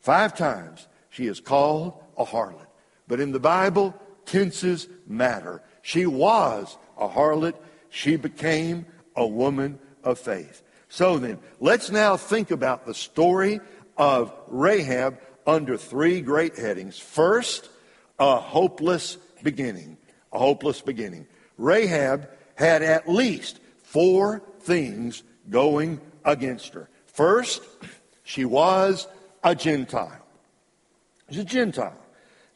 Five 0.00 0.36
times 0.36 0.86
she 1.10 1.26
is 1.26 1.40
called 1.40 2.02
a 2.16 2.24
harlot. 2.24 2.66
But 3.08 3.20
in 3.20 3.32
the 3.32 3.40
Bible, 3.40 3.94
tenses 4.24 4.88
matter. 5.06 5.62
She 5.82 6.06
was 6.06 6.76
a 6.98 7.08
harlot. 7.08 7.54
She 7.90 8.16
became 8.16 8.86
a 9.14 9.26
woman 9.26 9.78
of 10.02 10.18
faith. 10.18 10.62
So 10.88 11.18
then, 11.18 11.38
let's 11.60 11.90
now 11.90 12.16
think 12.16 12.50
about 12.50 12.86
the 12.86 12.94
story 12.94 13.60
of 13.96 14.32
Rahab 14.48 15.18
under 15.46 15.76
three 15.76 16.20
great 16.20 16.56
headings. 16.56 16.98
First, 16.98 17.68
a 18.18 18.38
hopeless 18.38 19.16
beginning. 19.42 19.96
A 20.32 20.38
hopeless 20.38 20.80
beginning. 20.80 21.26
Rahab 21.58 22.28
had 22.54 22.82
at 22.82 23.08
least 23.08 23.60
four 23.82 24.42
things 24.60 25.22
going 25.48 26.00
against 26.24 26.74
her. 26.74 26.88
First, 27.06 27.62
she 28.24 28.44
was 28.44 29.06
a 29.42 29.54
Gentile. 29.54 30.26
She's 31.30 31.38
a 31.38 31.44
Gentile. 31.44 31.96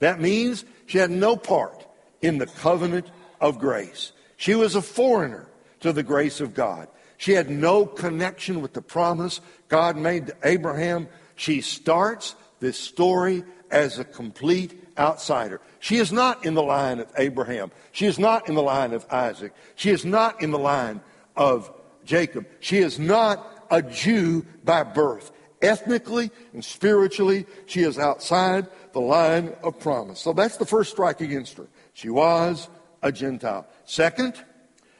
That 0.00 0.21
means 0.21 0.64
she 0.87 0.99
had 0.99 1.11
no 1.11 1.37
part 1.37 1.87
in 2.21 2.38
the 2.38 2.47
covenant 2.47 3.11
of 3.40 3.59
grace. 3.59 4.12
She 4.37 4.55
was 4.55 4.75
a 4.75 4.83
foreigner 4.83 5.49
to 5.81 5.93
the 5.93 6.02
grace 6.02 6.40
of 6.40 6.55
God. 6.55 6.88
She 7.17 7.33
had 7.33 7.50
no 7.50 7.85
connection 7.85 8.62
with 8.62 8.73
the 8.73 8.83
promise 8.83 9.40
God 9.69 9.97
made 9.97 10.29
to 10.29 10.37
Abraham. 10.43 11.09
She 11.37 11.61
starts 11.61 12.35
this 12.61 12.79
story 12.79 13.45
as 13.71 13.99
a 13.99 14.05
complete 14.05 14.90
outsider. 15.00 15.61
She 15.80 15.97
is 15.97 16.12
not 16.12 16.45
in 16.45 16.54
the 16.54 16.62
line 16.62 17.00
of 17.00 17.11
Abraham. 17.16 17.73
She 17.90 18.07
is 18.07 18.19
not 18.19 18.49
in 18.49 18.54
the 18.54 18.62
line 18.62 18.92
of 18.92 19.07
Isaac. 19.11 19.52
She 19.75 19.90
is 19.90 20.04
not 20.04 20.42
in 20.42 20.50
the 20.50 20.59
line 20.59 21.00
of 21.37 21.73
Jacob. 22.04 22.47
She 22.61 22.78
is 22.78 22.99
not 22.99 23.66
a 23.71 23.83
Jew 23.83 24.45
by 24.62 24.83
birth. 24.83 25.33
Ethnically 25.62 26.30
and 26.52 26.64
spiritually, 26.64 27.47
she 27.66 27.83
is 27.83 27.99
outside 27.99 28.69
the 28.92 29.00
line 29.00 29.54
of 29.62 29.78
promise. 29.80 30.21
So 30.21 30.33
that's 30.33 30.57
the 30.59 30.66
first 30.66 30.90
strike 30.90 31.21
against 31.21 31.57
her. 31.57 31.69
She 31.95 32.11
was 32.11 32.69
a 33.02 33.11
Gentile. 33.11 33.66
Second, 33.85 34.35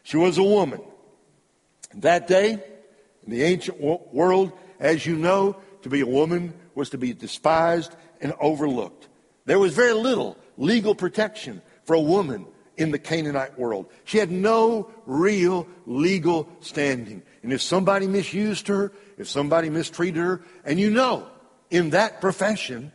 she 0.03 0.17
was 0.17 0.39
a 0.39 0.43
woman. 0.43 0.81
That 1.95 2.27
day, 2.27 2.53
in 2.53 3.33
the 3.33 3.43
ancient 3.43 3.81
world, 3.81 4.53
as 4.79 5.05
you 5.05 5.17
know, 5.17 5.57
to 5.83 5.89
be 5.89 6.01
a 6.01 6.07
woman 6.07 6.55
was 6.75 6.91
to 6.91 6.99
be 6.99 7.13
despised 7.13 7.95
and 8.21 8.33
overlooked. 8.41 9.09
There 9.51 9.59
was 9.59 9.75
very 9.75 9.95
little 9.95 10.37
legal 10.59 10.95
protection 10.95 11.61
for 11.83 11.95
a 11.95 12.01
woman 12.01 12.47
in 12.77 12.93
the 12.93 13.01
Canaanite 13.01 13.59
world. 13.59 13.87
She 14.05 14.19
had 14.19 14.31
no 14.31 14.93
real 15.07 15.67
legal 15.87 16.49
standing. 16.61 17.25
And 17.43 17.53
if 17.53 17.61
somebody 17.61 18.07
misused 18.07 18.69
her, 18.69 18.93
if 19.19 19.29
somebody 19.29 19.69
mistreated 19.69 20.23
her, 20.23 20.43
and 20.65 20.79
you 20.79 20.89
know, 20.89 21.27
in 21.69 21.91
that 21.91 22.21
profession, 22.21 22.93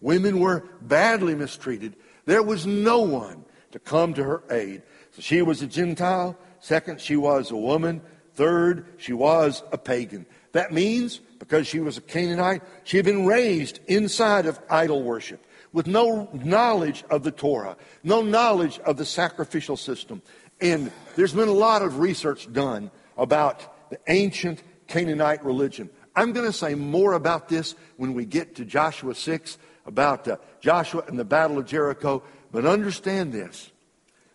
women 0.00 0.40
were 0.40 0.64
badly 0.80 1.34
mistreated, 1.34 1.96
there 2.24 2.42
was 2.42 2.64
no 2.64 3.00
one 3.00 3.44
to 3.72 3.78
come 3.78 4.14
to 4.14 4.24
her 4.24 4.42
aid. 4.50 4.80
So 5.10 5.20
she 5.20 5.42
was 5.42 5.60
a 5.60 5.66
Gentile. 5.66 6.34
Second, 6.60 7.02
she 7.02 7.16
was 7.16 7.50
a 7.50 7.56
woman. 7.56 8.00
Third, 8.36 8.86
she 8.96 9.12
was 9.12 9.62
a 9.70 9.76
pagan. 9.76 10.24
That 10.52 10.72
means 10.72 11.20
because 11.38 11.66
she 11.66 11.80
was 11.80 11.98
a 11.98 12.00
Canaanite, 12.00 12.62
she 12.84 12.96
had 12.96 13.04
been 13.04 13.26
raised 13.26 13.80
inside 13.86 14.46
of 14.46 14.58
idol 14.70 15.02
worship 15.02 15.44
with 15.72 15.86
no 15.86 16.28
knowledge 16.32 17.04
of 17.10 17.22
the 17.22 17.30
Torah, 17.30 17.76
no 18.02 18.22
knowledge 18.22 18.78
of 18.80 18.96
the 18.96 19.04
sacrificial 19.04 19.76
system. 19.76 20.22
And 20.60 20.90
there's 21.16 21.32
been 21.32 21.48
a 21.48 21.52
lot 21.52 21.82
of 21.82 21.98
research 21.98 22.52
done 22.52 22.90
about 23.16 23.90
the 23.90 23.98
ancient 24.08 24.62
Canaanite 24.86 25.44
religion. 25.44 25.90
I'm 26.14 26.32
going 26.32 26.46
to 26.46 26.52
say 26.52 26.74
more 26.74 27.12
about 27.12 27.48
this 27.48 27.74
when 27.96 28.14
we 28.14 28.24
get 28.24 28.56
to 28.56 28.64
Joshua 28.64 29.14
6, 29.14 29.58
about 29.86 30.26
uh, 30.28 30.36
Joshua 30.60 31.04
and 31.06 31.18
the 31.18 31.24
Battle 31.24 31.58
of 31.58 31.66
Jericho. 31.66 32.22
But 32.52 32.66
understand 32.66 33.32
this 33.32 33.70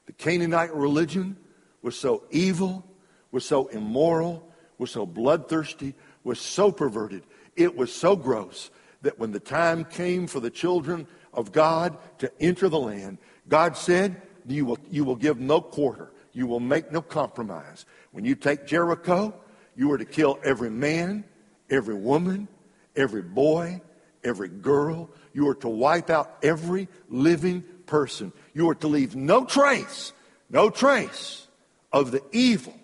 the 0.05 0.13
Canaanite 0.13 0.73
religion 0.73 1.35
was 1.81 1.97
so 1.97 2.23
evil, 2.31 2.85
was 3.31 3.45
so 3.45 3.67
immoral, 3.67 4.47
was 4.77 4.91
so 4.91 5.05
bloodthirsty, 5.05 5.93
was 6.23 6.39
so 6.39 6.71
perverted, 6.71 7.23
it 7.55 7.75
was 7.75 7.93
so 7.93 8.15
gross 8.15 8.71
that 9.01 9.19
when 9.19 9.31
the 9.31 9.39
time 9.39 9.85
came 9.85 10.25
for 10.25 10.39
the 10.39 10.49
children 10.49 11.07
of 11.35 11.51
God 11.51 11.97
to 12.19 12.31
enter 12.39 12.69
the 12.69 12.79
land, 12.79 13.17
God 13.47 13.77
said, 13.77 14.21
you 14.47 14.65
will, 14.65 14.79
you 14.89 15.03
will 15.03 15.15
give 15.15 15.39
no 15.39 15.61
quarter. 15.61 16.11
You 16.33 16.47
will 16.47 16.59
make 16.59 16.91
no 16.91 17.01
compromise. 17.01 17.85
When 18.11 18.25
you 18.25 18.35
take 18.35 18.67
Jericho, 18.67 19.33
you 19.75 19.91
are 19.91 19.97
to 19.97 20.05
kill 20.05 20.39
every 20.43 20.69
man, 20.69 21.23
every 21.69 21.95
woman, 21.95 22.47
every 22.95 23.21
boy, 23.21 23.81
every 24.23 24.49
girl. 24.49 25.09
You 25.33 25.47
are 25.49 25.55
to 25.55 25.69
wipe 25.69 26.09
out 26.09 26.37
every 26.43 26.87
living 27.09 27.63
person. 27.85 28.33
You 28.53 28.69
are 28.69 28.75
to 28.75 28.87
leave 28.87 29.15
no 29.15 29.45
trace, 29.45 30.13
no 30.49 30.69
trace 30.69 31.47
of 31.91 32.11
the 32.11 32.23
evil 32.31 32.75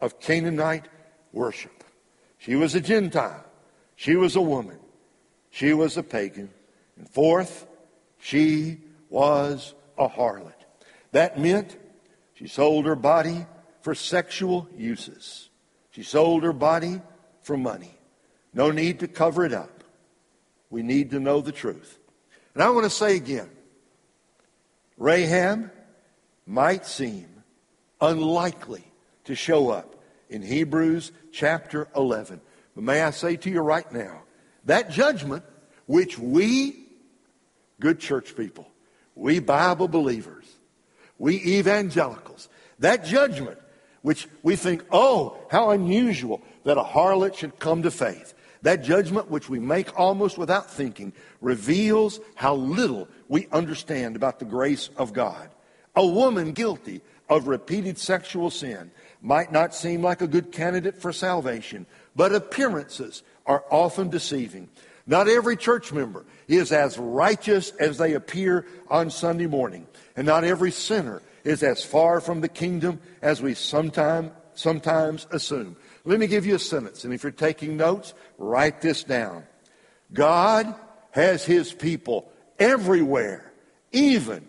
of 0.00 0.20
Canaanite 0.20 0.88
worship. 1.32 1.84
She 2.38 2.54
was 2.54 2.74
a 2.74 2.80
Gentile. 2.80 3.44
She 3.96 4.14
was 4.14 4.36
a 4.36 4.40
woman. 4.40 4.78
she 5.50 5.72
was 5.72 5.96
a 5.96 6.02
pagan. 6.02 6.50
And 6.98 7.08
fourth, 7.08 7.66
she 8.18 8.78
was 9.08 9.74
a 9.98 10.08
harlot. 10.08 10.52
That 11.12 11.38
meant 11.38 11.76
she 12.34 12.48
sold 12.48 12.86
her 12.86 12.96
body 12.96 13.46
for 13.80 13.94
sexual 13.94 14.68
uses. 14.76 15.48
She 15.90 16.02
sold 16.02 16.42
her 16.42 16.52
body 16.52 17.00
for 17.42 17.56
money. 17.56 17.96
No 18.52 18.70
need 18.70 19.00
to 19.00 19.08
cover 19.08 19.44
it 19.44 19.52
up. 19.52 19.84
We 20.70 20.82
need 20.82 21.10
to 21.10 21.20
know 21.20 21.40
the 21.40 21.52
truth. 21.52 21.98
And 22.54 22.62
I 22.62 22.70
want 22.70 22.84
to 22.84 22.90
say 22.90 23.16
again 23.16 23.50
Rahab 24.98 25.70
might 26.46 26.86
seem 26.86 27.28
unlikely 28.00 28.84
to 29.24 29.34
show 29.34 29.70
up 29.70 29.96
in 30.28 30.42
Hebrews 30.42 31.12
chapter 31.32 31.88
11. 31.94 32.40
But 32.74 32.84
may 32.84 33.02
I 33.02 33.10
say 33.10 33.36
to 33.36 33.50
you 33.50 33.60
right 33.60 33.90
now, 33.92 34.22
that 34.64 34.90
judgment 34.90 35.44
which 35.86 36.18
we, 36.18 36.85
good 37.80 38.00
church 38.00 38.36
people, 38.36 38.68
we 39.14 39.38
Bible 39.38 39.88
believers, 39.88 40.44
we 41.18 41.36
evangelicals, 41.36 42.48
that 42.78 43.04
judgment 43.04 43.58
which 44.06 44.28
we 44.44 44.54
think, 44.54 44.84
oh, 44.92 45.36
how 45.50 45.70
unusual 45.70 46.40
that 46.62 46.78
a 46.78 46.82
harlot 46.82 47.34
should 47.34 47.58
come 47.58 47.82
to 47.82 47.90
faith. 47.90 48.34
That 48.62 48.84
judgment, 48.84 49.32
which 49.32 49.48
we 49.48 49.58
make 49.58 49.98
almost 49.98 50.38
without 50.38 50.70
thinking, 50.70 51.12
reveals 51.40 52.20
how 52.36 52.54
little 52.54 53.08
we 53.26 53.48
understand 53.50 54.14
about 54.14 54.38
the 54.38 54.44
grace 54.44 54.90
of 54.96 55.12
God. 55.12 55.50
A 55.96 56.06
woman 56.06 56.52
guilty 56.52 57.00
of 57.28 57.48
repeated 57.48 57.98
sexual 57.98 58.48
sin 58.48 58.92
might 59.22 59.50
not 59.50 59.74
seem 59.74 60.02
like 60.02 60.20
a 60.20 60.28
good 60.28 60.52
candidate 60.52 61.02
for 61.02 61.12
salvation, 61.12 61.84
but 62.14 62.32
appearances 62.32 63.24
are 63.44 63.64
often 63.72 64.08
deceiving. 64.08 64.68
Not 65.06 65.28
every 65.28 65.56
church 65.56 65.92
member 65.92 66.24
is 66.48 66.72
as 66.72 66.98
righteous 66.98 67.70
as 67.72 67.98
they 67.98 68.14
appear 68.14 68.66
on 68.88 69.10
Sunday 69.10 69.46
morning, 69.46 69.86
and 70.16 70.26
not 70.26 70.44
every 70.44 70.72
sinner 70.72 71.22
is 71.44 71.62
as 71.62 71.84
far 71.84 72.20
from 72.20 72.40
the 72.40 72.48
kingdom 72.48 73.00
as 73.22 73.40
we 73.40 73.54
sometime, 73.54 74.32
sometimes 74.54 75.26
assume. 75.30 75.76
Let 76.04 76.18
me 76.18 76.26
give 76.26 76.44
you 76.44 76.56
a 76.56 76.60
sentence, 76.60 77.04
and 77.04 77.14
if 77.14 77.22
you're 77.22 77.32
taking 77.32 77.76
notes, 77.76 78.14
write 78.38 78.80
this 78.80 79.04
down. 79.04 79.44
God 80.12 80.74
has 81.12 81.44
his 81.44 81.72
people 81.72 82.30
everywhere, 82.58 83.52
even 83.92 84.44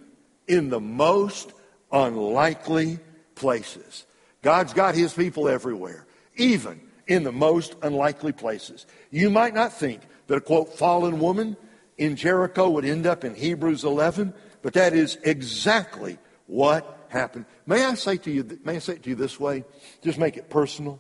in 0.48 0.70
the 0.70 0.80
most 0.80 1.52
unlikely 1.92 3.00
places. 3.36 4.06
God's 4.42 4.74
got 4.74 4.96
his 4.96 5.14
people 5.14 5.48
everywhere, 5.48 6.06
even 6.36 6.82
in 7.08 7.24
the 7.24 7.32
most 7.32 7.76
unlikely 7.82 8.32
places. 8.32 8.86
You 9.12 9.30
might 9.30 9.54
not 9.54 9.74
think 9.74 10.02
that 10.28 10.36
a 10.36 10.42
quote, 10.42 10.74
fallen 10.78 11.20
woman 11.20 11.58
in 11.98 12.16
Jericho 12.16 12.70
would 12.70 12.86
end 12.86 13.08
up 13.08 13.24
in 13.24 13.36
Hebrews 13.36 13.84
11, 13.84 14.34
but 14.62 14.74
that 14.74 14.94
is 14.94 15.18
exactly 15.24 16.18
what 16.46 17.08
happened. 17.10 17.46
May 17.66 17.84
I 17.84 17.94
say 17.96 18.18
to 18.18 18.32
you, 18.32 18.60
may 18.64 18.76
I 18.76 18.80
say 18.80 18.98
to 18.98 19.10
you 19.10 19.16
this 19.16 19.40
way? 19.40 19.64
Just 20.04 20.18
make 20.18 20.38
it 20.38 20.50
personal. 20.50 21.00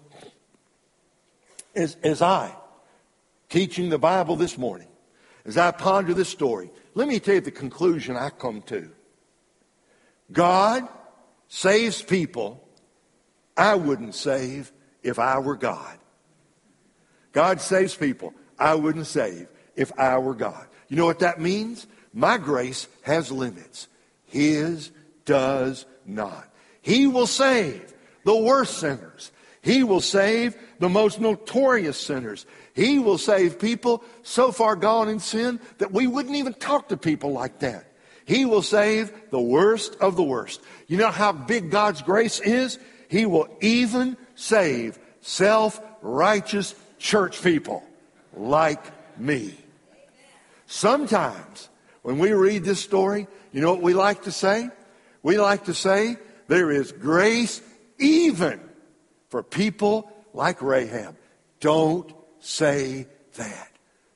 As, 1.75 1.95
as 2.03 2.21
I, 2.21 2.55
teaching 3.49 3.89
the 3.89 3.99
Bible 3.99 4.35
this 4.35 4.57
morning, 4.57 4.87
as 5.45 5.57
I 5.57 5.71
ponder 5.71 6.13
this 6.13 6.29
story, 6.29 6.71
let 6.93 7.07
me 7.07 7.19
tell 7.19 7.35
you 7.35 7.41
the 7.41 7.51
conclusion 7.51 8.17
I 8.17 8.29
come 8.29 8.61
to. 8.63 8.89
God 10.31 10.87
saves 11.47 12.01
people 12.01 12.67
I 13.55 13.75
wouldn't 13.75 14.13
save 14.13 14.71
if 15.01 15.17
I 15.17 15.39
were 15.39 15.55
God. 15.55 15.97
God 17.31 17.59
saves 17.59 17.95
people 17.95 18.33
I 18.59 18.75
wouldn't 18.75 19.07
save 19.07 19.47
if 19.75 19.91
I 19.97 20.17
were 20.17 20.33
God. 20.33 20.65
You 20.89 20.97
know 20.97 21.05
what 21.05 21.19
that 21.19 21.39
means? 21.39 21.87
My 22.13 22.37
grace 22.37 22.87
has 23.03 23.31
limits. 23.31 23.87
His 24.25 24.91
does 25.25 25.85
not. 26.05 26.49
He 26.81 27.07
will 27.07 27.27
save 27.27 27.93
the 28.23 28.35
worst 28.35 28.77
sinners. 28.77 29.31
He 29.61 29.83
will 29.83 30.01
save 30.01 30.55
the 30.79 30.89
most 30.89 31.19
notorious 31.19 31.99
sinners. 31.99 32.45
He 32.73 32.99
will 32.99 33.17
save 33.17 33.59
people 33.59 34.03
so 34.23 34.51
far 34.51 34.75
gone 34.75 35.09
in 35.09 35.19
sin 35.19 35.59
that 35.79 35.91
we 35.91 36.07
wouldn't 36.07 36.35
even 36.35 36.53
talk 36.53 36.89
to 36.89 36.97
people 36.97 37.31
like 37.31 37.59
that. 37.59 37.91
He 38.25 38.45
will 38.45 38.61
save 38.61 39.11
the 39.29 39.41
worst 39.41 39.95
of 40.01 40.15
the 40.15 40.23
worst. 40.23 40.61
You 40.87 40.97
know 40.97 41.11
how 41.11 41.31
big 41.31 41.71
God's 41.71 42.01
grace 42.01 42.39
is? 42.39 42.79
He 43.09 43.25
will 43.25 43.47
even 43.61 44.17
save 44.35 44.99
self 45.21 45.81
righteous 46.01 46.75
church 46.99 47.41
people 47.41 47.83
like 48.35 48.83
me. 49.19 49.55
Sometimes 50.65 51.69
when 52.01 52.19
we 52.19 52.33
read 52.33 52.63
this 52.63 52.79
story, 52.79 53.27
you 53.51 53.61
know 53.61 53.71
what 53.71 53.81
we 53.81 53.93
like 53.93 54.23
to 54.23 54.31
say? 54.31 54.69
We 55.23 55.37
like 55.37 55.65
to 55.65 55.73
say 55.73 56.17
there 56.47 56.71
is 56.71 56.91
grace 56.91 57.61
even 57.97 58.59
for 59.29 59.43
people 59.43 60.11
like 60.33 60.61
Rahab. 60.61 61.15
Don't 61.59 62.13
say 62.39 63.07
that. 63.35 63.71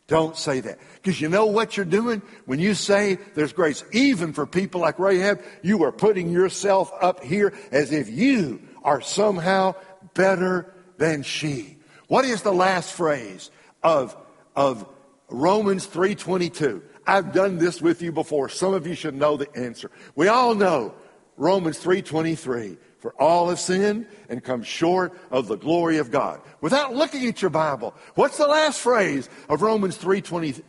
Don't 0.08 0.36
say 0.36 0.60
that. 0.60 0.78
Because 0.96 1.22
you 1.22 1.30
know 1.30 1.46
what 1.46 1.78
you're 1.78 1.86
doing? 1.86 2.22
When 2.46 2.60
you 2.60 2.74
say 2.74 3.18
there's 3.34 3.54
grace 3.54 3.84
even 3.94 4.34
for 4.34 4.46
people 4.46 4.82
like 4.82 5.00
Rahab, 5.00 5.42
you 5.62 5.84
are 5.86 5.92
putting 5.92 6.30
yourself 6.30 6.92
up 7.02 7.24
here 7.24 7.54
as 7.72 7.94
if 7.94 8.10
you 8.10 8.62
are 8.84 9.00
somehow 9.00 9.76
better 10.14 10.74
than 10.98 11.24
she. 11.24 11.78
What 12.08 12.26
is 12.26 12.42
the 12.42 12.54
last 12.54 12.92
phrase 12.92 13.52
of, 13.84 14.16
of 14.56 14.86
Romans 15.30 15.88
3.22? 15.88 16.82
I've 17.06 17.34
done 17.34 17.58
this 17.58 17.82
with 17.82 18.02
you 18.02 18.12
before. 18.12 18.50
Some 18.50 18.74
of 18.74 18.86
you 18.86 18.96
should 18.96 19.16
know 19.16 19.38
the 19.38 19.54
answer. 19.56 19.92
We 20.16 20.28
all 20.28 20.56
know 20.56 20.94
Romans 21.38 21.84
3.23. 21.84 22.78
For 23.02 23.14
all 23.20 23.50
have 23.50 23.60
sinned 23.60 24.06
and 24.30 24.44
come 24.44 24.62
short 24.62 25.18
of 25.32 25.48
the 25.48 25.56
glory 25.56 25.98
of 25.98 26.12
God. 26.12 26.40
Without 26.62 26.94
looking 26.94 27.26
at 27.28 27.42
your 27.42 27.50
Bible, 27.50 27.96
what's 28.14 28.38
the 28.38 28.46
last 28.46 28.80
phrase 28.80 29.28
of 29.50 29.64
Romans 29.64 29.98
3.23? 29.98 30.62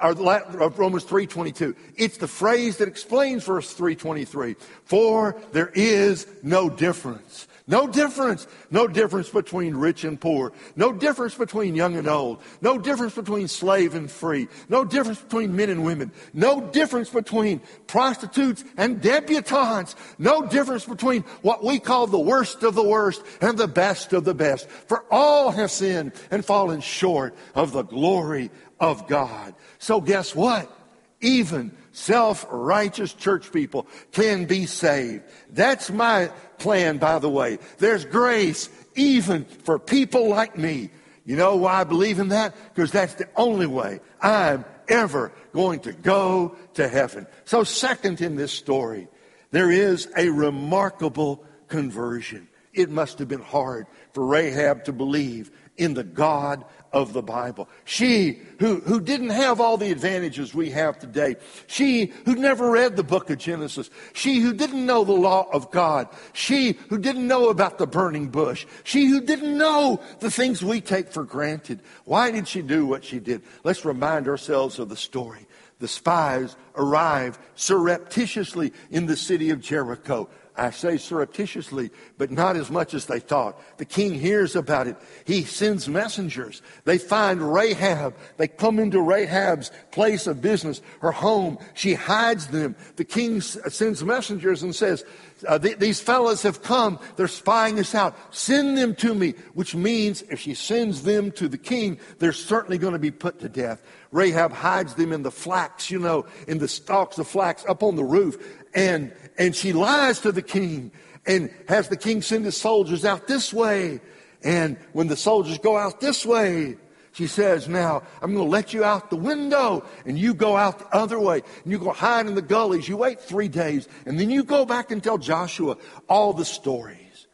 Or 0.00 0.62
of 0.62 0.78
Romans 0.78 1.04
3.22? 1.04 1.76
It's 1.96 2.16
the 2.16 2.28
phrase 2.28 2.78
that 2.78 2.88
explains 2.88 3.44
verse 3.44 3.74
3.23. 3.74 4.58
For 4.84 5.36
there 5.52 5.70
is 5.74 6.26
no 6.42 6.70
difference 6.70 7.46
no 7.70 7.86
difference. 7.86 8.48
No 8.72 8.88
difference 8.88 9.28
between 9.28 9.76
rich 9.76 10.02
and 10.02 10.20
poor. 10.20 10.52
No 10.74 10.92
difference 10.92 11.36
between 11.36 11.76
young 11.76 11.96
and 11.96 12.08
old. 12.08 12.42
No 12.60 12.78
difference 12.78 13.14
between 13.14 13.46
slave 13.46 13.94
and 13.94 14.10
free. 14.10 14.48
No 14.68 14.84
difference 14.84 15.20
between 15.20 15.54
men 15.54 15.70
and 15.70 15.84
women. 15.84 16.10
No 16.34 16.60
difference 16.60 17.10
between 17.10 17.60
prostitutes 17.86 18.64
and 18.76 19.00
debutantes. 19.00 19.94
No 20.18 20.44
difference 20.44 20.84
between 20.84 21.22
what 21.42 21.62
we 21.62 21.78
call 21.78 22.08
the 22.08 22.18
worst 22.18 22.64
of 22.64 22.74
the 22.74 22.82
worst 22.82 23.22
and 23.40 23.56
the 23.56 23.68
best 23.68 24.12
of 24.14 24.24
the 24.24 24.34
best. 24.34 24.68
For 24.68 25.04
all 25.08 25.52
have 25.52 25.70
sinned 25.70 26.14
and 26.32 26.44
fallen 26.44 26.80
short 26.80 27.36
of 27.54 27.70
the 27.70 27.82
glory 27.82 28.50
of 28.80 29.06
God. 29.06 29.54
So 29.78 30.00
guess 30.00 30.34
what? 30.34 30.76
Even 31.20 31.72
self 31.92 32.46
righteous 32.50 33.12
church 33.12 33.52
people 33.52 33.86
can 34.12 34.46
be 34.46 34.66
saved. 34.66 35.24
That's 35.50 35.90
my 35.90 36.28
plan, 36.58 36.98
by 36.98 37.18
the 37.18 37.28
way. 37.28 37.58
There's 37.78 38.04
grace 38.04 38.70
even 38.94 39.44
for 39.44 39.78
people 39.78 40.28
like 40.28 40.56
me. 40.56 40.90
You 41.24 41.36
know 41.36 41.56
why 41.56 41.74
I 41.80 41.84
believe 41.84 42.18
in 42.18 42.28
that? 42.28 42.54
Because 42.74 42.90
that's 42.90 43.14
the 43.14 43.28
only 43.36 43.66
way 43.66 44.00
I'm 44.20 44.64
ever 44.88 45.32
going 45.52 45.80
to 45.80 45.92
go 45.92 46.56
to 46.74 46.88
heaven. 46.88 47.26
So, 47.44 47.64
second 47.64 48.20
in 48.20 48.36
this 48.36 48.52
story, 48.52 49.08
there 49.50 49.70
is 49.70 50.08
a 50.16 50.28
remarkable 50.28 51.44
conversion. 51.68 52.48
It 52.72 52.90
must 52.90 53.18
have 53.18 53.28
been 53.28 53.42
hard 53.42 53.86
for 54.12 54.24
Rahab 54.24 54.84
to 54.84 54.92
believe 54.92 55.50
in 55.76 55.94
the 55.94 56.04
God 56.04 56.64
of 56.92 57.12
the 57.12 57.22
Bible. 57.22 57.68
She 57.84 58.40
who, 58.58 58.80
who 58.80 59.00
didn't 59.00 59.30
have 59.30 59.60
all 59.60 59.76
the 59.76 59.92
advantages 59.92 60.54
we 60.54 60.70
have 60.70 60.98
today. 60.98 61.36
She 61.66 62.06
who 62.24 62.34
never 62.34 62.70
read 62.70 62.96
the 62.96 63.04
book 63.04 63.30
of 63.30 63.38
Genesis. 63.38 63.90
She 64.12 64.40
who 64.40 64.52
didn't 64.52 64.84
know 64.84 65.04
the 65.04 65.12
law 65.12 65.48
of 65.52 65.70
God. 65.70 66.08
She 66.32 66.72
who 66.88 66.98
didn't 66.98 67.26
know 67.26 67.48
about 67.48 67.78
the 67.78 67.86
burning 67.86 68.28
bush. 68.28 68.66
She 68.84 69.06
who 69.06 69.20
didn't 69.20 69.56
know 69.56 70.00
the 70.18 70.30
things 70.30 70.64
we 70.64 70.80
take 70.80 71.12
for 71.12 71.24
granted. 71.24 71.80
Why 72.04 72.30
did 72.30 72.48
she 72.48 72.62
do 72.62 72.86
what 72.86 73.04
she 73.04 73.20
did? 73.20 73.42
Let's 73.62 73.84
remind 73.84 74.28
ourselves 74.28 74.78
of 74.78 74.88
the 74.88 74.96
story. 74.96 75.46
The 75.78 75.88
spies 75.88 76.56
arrived 76.76 77.40
surreptitiously 77.54 78.72
in 78.90 79.06
the 79.06 79.16
city 79.16 79.50
of 79.50 79.60
Jericho. 79.60 80.28
I 80.60 80.70
say 80.72 80.98
surreptitiously, 80.98 81.90
but 82.18 82.30
not 82.30 82.54
as 82.54 82.70
much 82.70 82.92
as 82.92 83.06
they 83.06 83.18
thought. 83.18 83.58
The 83.78 83.86
king 83.86 84.12
hears 84.12 84.54
about 84.54 84.86
it. 84.86 84.96
He 85.24 85.42
sends 85.42 85.88
messengers. 85.88 86.60
They 86.84 86.98
find 86.98 87.40
Rahab. 87.54 88.14
They 88.36 88.46
come 88.46 88.78
into 88.78 89.00
Rahab's 89.00 89.70
place 89.90 90.26
of 90.26 90.42
business, 90.42 90.82
her 91.00 91.12
home. 91.12 91.56
She 91.72 91.94
hides 91.94 92.48
them. 92.48 92.76
The 92.96 93.06
king 93.06 93.40
sends 93.40 94.04
messengers 94.04 94.62
and 94.62 94.76
says, 94.76 95.02
uh, 95.46 95.58
th- 95.58 95.78
these 95.78 96.00
fellows 96.00 96.42
have 96.42 96.62
come. 96.62 96.98
They're 97.16 97.28
spying 97.28 97.78
us 97.78 97.94
out. 97.94 98.16
Send 98.34 98.76
them 98.76 98.94
to 98.96 99.14
me, 99.14 99.34
which 99.54 99.74
means 99.74 100.22
if 100.22 100.40
she 100.40 100.54
sends 100.54 101.02
them 101.02 101.30
to 101.32 101.48
the 101.48 101.58
king, 101.58 101.98
they're 102.18 102.32
certainly 102.32 102.78
going 102.78 102.92
to 102.92 102.98
be 102.98 103.10
put 103.10 103.40
to 103.40 103.48
death. 103.48 103.82
Rahab 104.12 104.52
hides 104.52 104.94
them 104.94 105.12
in 105.12 105.22
the 105.22 105.30
flax, 105.30 105.90
you 105.90 105.98
know, 105.98 106.26
in 106.48 106.58
the 106.58 106.68
stalks 106.68 107.18
of 107.18 107.28
flax 107.28 107.64
up 107.68 107.82
on 107.82 107.96
the 107.96 108.04
roof. 108.04 108.36
And, 108.74 109.12
and 109.38 109.54
she 109.54 109.72
lies 109.72 110.20
to 110.20 110.32
the 110.32 110.42
king 110.42 110.92
and 111.26 111.50
has 111.68 111.88
the 111.88 111.96
king 111.96 112.22
send 112.22 112.44
his 112.44 112.56
soldiers 112.56 113.04
out 113.04 113.26
this 113.26 113.52
way. 113.52 114.00
And 114.42 114.78
when 114.92 115.08
the 115.08 115.16
soldiers 115.16 115.58
go 115.58 115.76
out 115.76 116.00
this 116.00 116.24
way, 116.24 116.76
she 117.12 117.26
says, 117.26 117.68
Now, 117.68 118.02
I'm 118.22 118.34
going 118.34 118.46
to 118.46 118.50
let 118.50 118.72
you 118.72 118.84
out 118.84 119.10
the 119.10 119.16
window, 119.16 119.84
and 120.04 120.18
you 120.18 120.34
go 120.34 120.56
out 120.56 120.78
the 120.78 120.96
other 120.96 121.18
way, 121.18 121.42
and 121.64 121.72
you 121.72 121.78
go 121.78 121.92
hide 121.92 122.26
in 122.26 122.34
the 122.34 122.42
gullies. 122.42 122.88
You 122.88 122.96
wait 122.96 123.20
three 123.20 123.48
days, 123.48 123.88
and 124.06 124.18
then 124.18 124.30
you 124.30 124.44
go 124.44 124.64
back 124.64 124.90
and 124.90 125.02
tell 125.02 125.18
Joshua 125.18 125.76
all 126.08 126.32
the 126.32 126.44
stories 126.44 127.26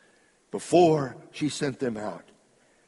before 0.51 1.17
she 1.33 1.49
sent 1.49 1.79
them 1.79 1.97
out. 1.97 2.25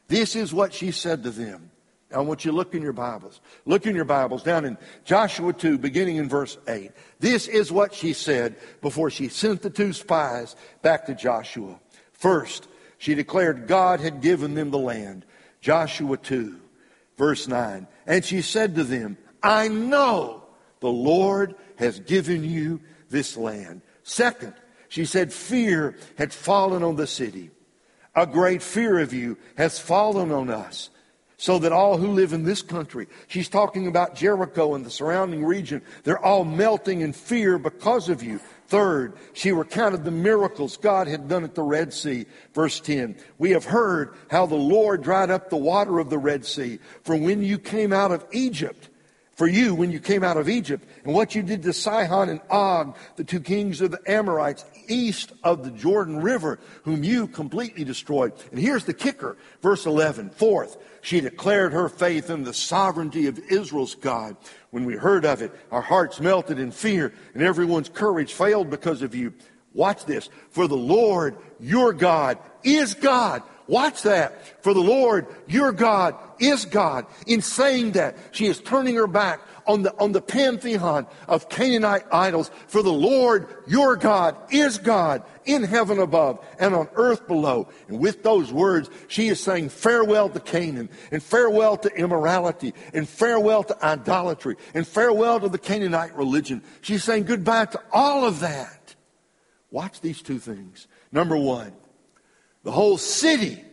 This 0.07 0.35
is 0.35 0.53
what 0.53 0.73
she 0.73 0.91
said 0.91 1.23
to 1.23 1.29
them. 1.29 1.69
I 2.11 2.21
want 2.21 2.43
you 2.43 2.49
to 2.49 2.57
look 2.57 2.73
in 2.73 2.81
your 2.81 2.93
Bibles. 2.93 3.39
Look 3.65 3.85
in 3.85 3.95
your 3.95 4.05
Bibles 4.05 4.41
down 4.41 4.65
in 4.65 4.79
Joshua 5.05 5.53
2, 5.53 5.77
beginning 5.77 6.15
in 6.15 6.27
verse 6.27 6.57
8. 6.67 6.91
This 7.19 7.47
is 7.47 7.71
what 7.71 7.93
she 7.93 8.13
said 8.13 8.55
before 8.81 9.11
she 9.11 9.27
sent 9.27 9.61
the 9.61 9.69
two 9.69 9.93
spies 9.93 10.55
back 10.81 11.05
to 11.05 11.13
Joshua. 11.13 11.79
First, 12.13 12.67
she 12.97 13.13
declared 13.13 13.67
God 13.67 13.99
had 13.99 14.21
given 14.21 14.55
them 14.55 14.71
the 14.71 14.79
land. 14.79 15.23
Joshua 15.61 16.17
2, 16.17 16.59
verse 17.19 17.47
9. 17.47 17.85
And 18.07 18.25
she 18.25 18.41
said 18.41 18.75
to 18.75 18.83
them, 18.83 19.17
I 19.43 19.67
know 19.67 20.45
the 20.79 20.89
Lord 20.89 21.53
has 21.75 21.99
given 21.99 22.43
you 22.43 22.79
this 23.09 23.37
land. 23.37 23.81
Second, 24.03 24.53
she 24.87 25.05
said, 25.05 25.31
fear 25.31 25.97
had 26.17 26.33
fallen 26.33 26.81
on 26.81 26.95
the 26.95 27.05
city. 27.05 27.51
A 28.15 28.25
great 28.25 28.63
fear 28.63 28.97
of 28.99 29.13
you 29.13 29.37
has 29.57 29.77
fallen 29.77 30.31
on 30.31 30.49
us 30.49 30.89
so 31.37 31.59
that 31.59 31.71
all 31.71 31.97
who 31.97 32.07
live 32.07 32.33
in 32.33 32.43
this 32.43 32.61
country, 32.61 33.07
she's 33.27 33.49
talking 33.49 33.85
about 33.87 34.15
Jericho 34.15 34.73
and 34.73 34.85
the 34.85 34.89
surrounding 34.89 35.43
region, 35.43 35.81
they're 36.03 36.23
all 36.23 36.45
melting 36.45 37.01
in 37.01 37.13
fear 37.13 37.59
because 37.59 38.09
of 38.09 38.23
you. 38.23 38.39
Third, 38.69 39.13
she 39.33 39.51
recounted 39.51 40.05
the 40.05 40.11
miracles 40.11 40.77
God 40.77 41.07
had 41.07 41.27
done 41.27 41.43
at 41.43 41.55
the 41.55 41.63
Red 41.63 41.91
Sea. 41.91 42.27
Verse 42.53 42.79
10, 42.79 43.17
we 43.39 43.49
have 43.49 43.65
heard 43.65 44.13
how 44.29 44.45
the 44.45 44.53
Lord 44.53 45.01
dried 45.01 45.31
up 45.31 45.49
the 45.49 45.57
water 45.57 45.97
of 45.97 46.11
the 46.11 46.19
Red 46.19 46.45
Sea. 46.45 46.77
For 47.01 47.15
when 47.15 47.41
you 47.41 47.57
came 47.57 47.91
out 47.91 48.11
of 48.11 48.23
Egypt, 48.31 48.89
for 49.39 49.47
you 49.47 49.73
when 49.73 49.89
you 49.89 50.01
came 50.01 50.21
out 50.21 50.35
of 50.35 50.49
Egypt, 50.49 50.85
and 51.05 51.13
what 51.13 51.33
you 51.33 51.41
did 51.41 51.63
to 51.63 51.71
Sihon 51.71 52.27
and 52.27 52.41
Og, 52.49 52.97
the 53.15 53.23
two 53.23 53.39
kings 53.39 53.79
of 53.79 53.89
the 53.89 54.01
Amorites, 54.05 54.65
east 54.89 55.31
of 55.45 55.63
the 55.63 55.71
Jordan 55.71 56.21
River, 56.21 56.59
whom 56.83 57.05
you 57.05 57.25
completely 57.25 57.85
destroyed. 57.85 58.33
And 58.51 58.59
here's 58.59 58.83
the 58.83 58.93
kicker, 58.93 59.37
verse 59.61 59.85
11. 59.85 60.31
Fourth, 60.31 60.75
she 60.99 61.21
declared 61.21 61.71
her 61.71 61.87
faith 61.87 62.29
in 62.29 62.43
the 62.43 62.53
sovereignty 62.53 63.27
of 63.27 63.39
Israel's 63.49 63.95
God. 63.95 64.35
When 64.71 64.83
we 64.83 64.97
heard 64.97 65.23
of 65.23 65.41
it, 65.41 65.53
our 65.71 65.79
hearts 65.79 66.19
melted 66.19 66.59
in 66.59 66.71
fear, 66.71 67.13
and 67.33 67.41
everyone's 67.41 67.87
courage 67.87 68.33
failed 68.33 68.69
because 68.69 69.01
of 69.01 69.15
you. 69.15 69.33
Watch 69.73 70.03
this. 70.03 70.29
For 70.49 70.67
the 70.67 70.75
Lord, 70.75 71.37
your 71.61 71.93
God, 71.93 72.39
is 72.65 72.93
God. 72.93 73.43
Watch 73.69 74.01
that. 74.01 74.63
For 74.63 74.73
the 74.73 74.81
Lord, 74.81 75.27
your 75.47 75.71
God, 75.71 76.15
is 76.39 76.65
God. 76.65 77.05
In 77.27 77.43
saying 77.43 77.91
that, 77.91 78.17
she 78.31 78.47
is 78.47 78.59
turning 78.59 78.95
her 78.95 79.05
back 79.05 79.41
on 79.67 79.83
the, 79.83 79.95
on 79.99 80.11
the 80.11 80.21
pantheon 80.21 81.05
of 81.27 81.49
Canaanite 81.49 82.05
idols. 82.11 82.49
For 82.65 82.81
the 82.81 82.91
Lord, 82.91 83.47
your 83.67 83.95
God, 83.95 84.35
is 84.49 84.79
God 84.79 85.21
in 85.45 85.63
heaven 85.63 85.99
above 85.99 86.43
and 86.59 86.73
on 86.73 86.89
earth 86.95 87.27
below. 87.27 87.67
And 87.87 87.99
with 87.99 88.23
those 88.23 88.51
words, 88.51 88.89
she 89.07 89.27
is 89.27 89.39
saying 89.39 89.69
farewell 89.69 90.29
to 90.29 90.39
Canaan 90.39 90.89
and 91.11 91.21
farewell 91.21 91.77
to 91.77 91.89
immorality 91.93 92.73
and 92.91 93.07
farewell 93.07 93.63
to 93.65 93.85
idolatry 93.85 94.55
and 94.73 94.87
farewell 94.87 95.39
to 95.41 95.47
the 95.47 95.59
Canaanite 95.59 96.15
religion. 96.15 96.63
She's 96.81 97.03
saying 97.03 97.25
goodbye 97.25 97.65
to 97.65 97.81
all 97.91 98.25
of 98.25 98.39
that. 98.39 98.95
Watch 99.69 100.01
these 100.01 100.23
two 100.23 100.39
things. 100.39 100.87
Number 101.11 101.37
one, 101.37 101.73
the 102.63 102.71
whole 102.71 102.97
city 102.97 103.63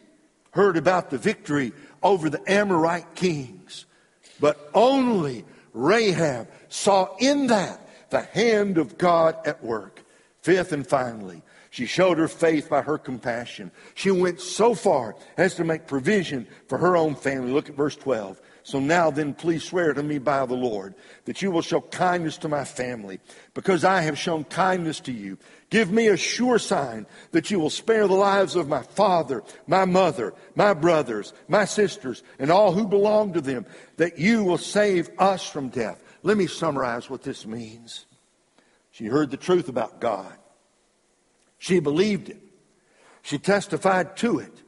heard 0.53 0.77
about 0.77 1.11
the 1.11 1.18
victory 1.18 1.72
over 2.03 2.31
the 2.31 2.51
Amorite 2.51 3.14
kings, 3.14 3.85
but 4.40 4.70
only 4.75 5.44
Rahab 5.72 6.49
saw 6.68 7.14
in 7.18 7.49
that 7.49 7.81
the 8.11 8.22
hand 8.22 8.79
of 8.79 8.96
God 8.96 9.37
at 9.46 9.62
work. 9.62 10.03
Fifth 10.42 10.72
and 10.72 10.87
finally, 10.87 11.42
she 11.70 11.87
showed 11.87 12.18
her 12.18 12.29
faith 12.29 12.70
by 12.70 12.83
her 12.83 12.96
compassion. 12.96 13.70
She 13.94 14.11
went 14.11 14.40
so 14.40 14.75
far 14.75 15.16
as 15.37 15.57
to 15.57 15.64
make 15.64 15.87
provision 15.87 16.46
for 16.68 16.79
her 16.79 16.96
own 16.96 17.14
family. 17.14 17.53
Look 17.53 17.68
at 17.68 17.75
verse 17.75 17.96
12. 17.96 18.40
So 18.66 18.81
now 18.81 19.12
then, 19.12 19.33
please 19.33 19.62
swear 19.62 19.94
to 19.94 20.02
me 20.02 20.18
by 20.18 20.44
the 20.44 20.57
Lord 20.57 20.96
that 21.26 21.40
you 21.40 21.52
will 21.52 21.62
show 21.62 21.81
kindness 21.81 22.37
to 22.38 22.48
my 22.48 22.64
family 22.64 23.20
because 23.55 23.85
I 23.85 24.00
have 24.00 24.18
shown 24.18 24.42
kindness 24.42 24.98
to 25.02 25.12
you. 25.12 25.38
Give 25.70 25.92
me 25.92 26.09
a 26.09 26.16
sure 26.16 26.59
sign 26.59 27.07
that 27.31 27.48
you 27.48 27.61
will 27.61 27.70
spare 27.70 28.09
the 28.09 28.14
lives 28.14 28.57
of 28.57 28.66
my 28.66 28.83
father, 28.83 29.44
my 29.68 29.85
mother, 29.85 30.35
my 30.57 30.74
brothers, 30.74 31.33
my 31.46 31.64
sisters, 31.64 32.24
and 32.40 32.50
all 32.50 32.72
who 32.72 32.88
belong 32.88 33.35
to 33.35 33.40
them, 33.40 33.66
that 33.98 34.18
you 34.18 34.42
will 34.42 34.59
save 34.59 35.11
us 35.16 35.48
from 35.48 35.68
death. 35.68 36.02
Let 36.24 36.37
me 36.37 36.48
summarize 36.48 37.09
what 37.09 37.22
this 37.22 37.46
means. 37.46 38.05
She 38.90 39.07
heard 39.07 39.31
the 39.31 39.37
truth 39.37 39.68
about 39.68 40.00
God. 40.00 40.37
She 41.59 41.79
believed 41.79 42.31
it. 42.31 42.42
She 43.22 43.38
testified 43.38 44.16
to 44.16 44.40
it. 44.40 44.61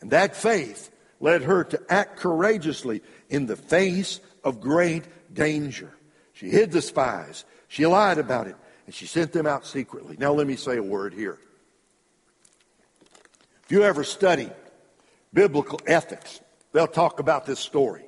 And 0.00 0.10
that 0.10 0.34
faith 0.34 0.90
led 1.20 1.42
her 1.42 1.64
to 1.64 1.80
act 1.88 2.18
courageously 2.18 3.02
in 3.28 3.46
the 3.46 3.56
face 3.56 4.20
of 4.44 4.60
great 4.60 5.04
danger. 5.32 5.92
She 6.32 6.50
hid 6.50 6.72
the 6.72 6.82
spies. 6.82 7.44
She 7.68 7.86
lied 7.86 8.18
about 8.18 8.46
it. 8.46 8.56
And 8.86 8.94
she 8.94 9.06
sent 9.06 9.32
them 9.32 9.46
out 9.46 9.66
secretly. 9.66 10.16
Now, 10.18 10.32
let 10.32 10.46
me 10.46 10.56
say 10.56 10.76
a 10.76 10.82
word 10.82 11.14
here. 11.14 11.38
If 13.64 13.72
you 13.72 13.82
ever 13.82 14.04
study 14.04 14.50
biblical 15.32 15.80
ethics, 15.86 16.40
they'll 16.72 16.86
talk 16.86 17.18
about 17.18 17.46
this 17.46 17.58
story. 17.58 18.04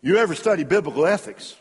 You 0.00 0.16
ever 0.16 0.34
study 0.34 0.64
biblical 0.64 1.06
ethics, 1.06 1.54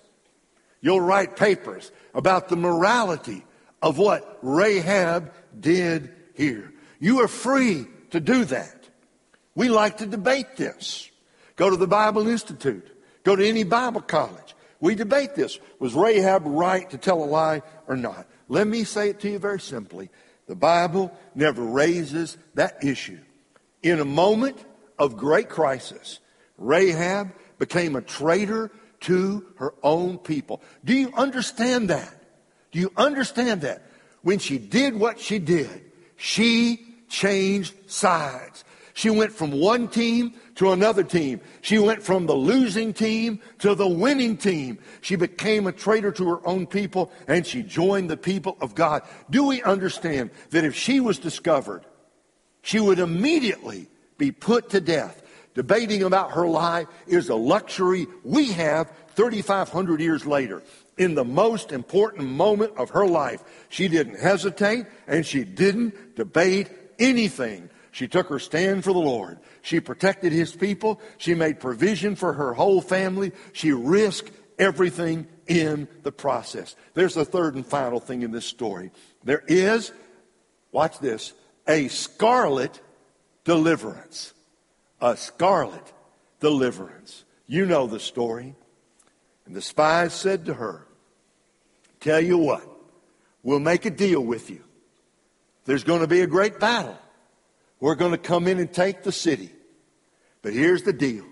you'll 0.79 1.01
write 1.01 1.35
papers 1.35 1.91
about 2.13 2.47
the 2.47 2.55
morality 2.55 3.45
of 3.81 3.97
what 3.97 4.39
Rahab 4.41 5.33
did 5.59 6.13
here. 6.33 6.73
You 6.99 7.21
are 7.21 7.27
free 7.27 7.87
to 8.11 8.19
do 8.19 8.45
that. 8.45 8.80
We 9.55 9.69
like 9.69 9.97
to 9.97 10.05
debate 10.05 10.55
this. 10.55 11.09
Go 11.55 11.69
to 11.69 11.77
the 11.77 11.87
Bible 11.87 12.27
Institute. 12.27 12.87
Go 13.23 13.35
to 13.35 13.47
any 13.47 13.63
Bible 13.63 14.01
college. 14.01 14.55
We 14.79 14.95
debate 14.95 15.35
this. 15.35 15.59
Was 15.79 15.93
Rahab 15.93 16.43
right 16.45 16.89
to 16.89 16.97
tell 16.97 17.23
a 17.23 17.25
lie 17.25 17.61
or 17.87 17.95
not? 17.95 18.25
Let 18.47 18.67
me 18.67 18.83
say 18.83 19.09
it 19.09 19.19
to 19.21 19.29
you 19.29 19.39
very 19.39 19.59
simply. 19.59 20.09
The 20.47 20.55
Bible 20.55 21.15
never 21.35 21.63
raises 21.63 22.37
that 22.55 22.83
issue. 22.83 23.19
In 23.83 23.99
a 23.99 24.05
moment 24.05 24.57
of 24.97 25.17
great 25.17 25.49
crisis, 25.49 26.19
Rahab 26.57 27.31
became 27.59 27.95
a 27.95 28.01
traitor 28.01 28.71
to 29.01 29.45
her 29.57 29.73
own 29.83 30.17
people. 30.17 30.61
Do 30.83 30.93
you 30.93 31.13
understand 31.15 31.89
that? 31.89 32.13
Do 32.71 32.79
you 32.79 32.91
understand 32.97 33.61
that? 33.61 33.83
When 34.23 34.39
she 34.39 34.57
did 34.57 34.95
what 34.95 35.19
she 35.19 35.39
did, 35.39 35.91
she 36.15 36.85
changed 37.09 37.73
sides. 37.87 38.63
She 39.01 39.09
went 39.09 39.33
from 39.33 39.49
one 39.49 39.87
team 39.87 40.35
to 40.57 40.73
another 40.73 41.03
team. 41.03 41.41
She 41.61 41.79
went 41.79 42.03
from 42.03 42.27
the 42.27 42.35
losing 42.35 42.93
team 42.93 43.39
to 43.57 43.73
the 43.73 43.87
winning 43.87 44.37
team. 44.37 44.77
She 45.01 45.15
became 45.15 45.65
a 45.65 45.71
traitor 45.71 46.11
to 46.11 46.29
her 46.29 46.47
own 46.47 46.67
people 46.67 47.11
and 47.27 47.43
she 47.43 47.63
joined 47.63 48.11
the 48.11 48.15
people 48.15 48.57
of 48.61 48.75
God. 48.75 49.01
Do 49.27 49.47
we 49.47 49.63
understand 49.63 50.29
that 50.51 50.65
if 50.65 50.75
she 50.75 50.99
was 50.99 51.17
discovered, 51.17 51.83
she 52.61 52.79
would 52.79 52.99
immediately 52.99 53.87
be 54.19 54.31
put 54.31 54.69
to 54.69 54.79
death? 54.79 55.23
Debating 55.55 56.03
about 56.03 56.33
her 56.33 56.45
lie 56.45 56.85
is 57.07 57.29
a 57.29 57.35
luxury 57.35 58.05
we 58.23 58.51
have 58.51 58.93
3,500 59.15 59.99
years 59.99 60.27
later. 60.27 60.61
In 60.99 61.15
the 61.15 61.25
most 61.25 61.71
important 61.71 62.29
moment 62.29 62.73
of 62.77 62.91
her 62.91 63.07
life, 63.07 63.43
she 63.67 63.87
didn't 63.87 64.19
hesitate 64.19 64.85
and 65.07 65.25
she 65.25 65.43
didn't 65.43 66.15
debate 66.15 66.69
anything. 66.99 67.67
She 67.91 68.07
took 68.07 68.27
her 68.27 68.39
stand 68.39 68.83
for 68.83 68.93
the 68.93 68.99
Lord. 68.99 69.39
She 69.61 69.79
protected 69.79 70.31
his 70.31 70.55
people. 70.55 71.01
She 71.17 71.35
made 71.35 71.59
provision 71.59 72.15
for 72.15 72.33
her 72.33 72.53
whole 72.53 72.81
family. 72.81 73.33
She 73.51 73.73
risked 73.73 74.31
everything 74.57 75.27
in 75.45 75.87
the 76.03 76.11
process. 76.11 76.75
There's 76.93 77.17
a 77.17 77.25
third 77.25 77.55
and 77.55 77.65
final 77.65 77.99
thing 77.99 78.21
in 78.21 78.31
this 78.31 78.45
story. 78.45 78.91
There 79.23 79.43
is, 79.47 79.91
watch 80.71 80.99
this, 80.99 81.33
a 81.67 81.89
scarlet 81.89 82.79
deliverance. 83.43 84.33
A 85.01 85.17
scarlet 85.17 85.91
deliverance. 86.39 87.25
You 87.47 87.65
know 87.65 87.87
the 87.87 87.99
story. 87.99 88.55
And 89.45 89.55
the 89.55 89.61
spies 89.61 90.13
said 90.13 90.45
to 90.45 90.53
her, 90.53 90.87
Tell 91.99 92.21
you 92.21 92.37
what, 92.37 92.65
we'll 93.43 93.59
make 93.59 93.85
a 93.85 93.91
deal 93.91 94.21
with 94.21 94.49
you. 94.49 94.63
There's 95.65 95.83
going 95.83 96.01
to 96.01 96.07
be 96.07 96.21
a 96.21 96.27
great 96.27 96.59
battle. 96.59 96.97
We're 97.81 97.95
going 97.95 98.11
to 98.11 98.17
come 98.17 98.47
in 98.47 98.59
and 98.59 98.71
take 98.71 99.03
the 99.03 99.11
city. 99.11 99.51
But 100.41 100.53
here's 100.53 100.83
the 100.83 100.93
deal 100.93 101.25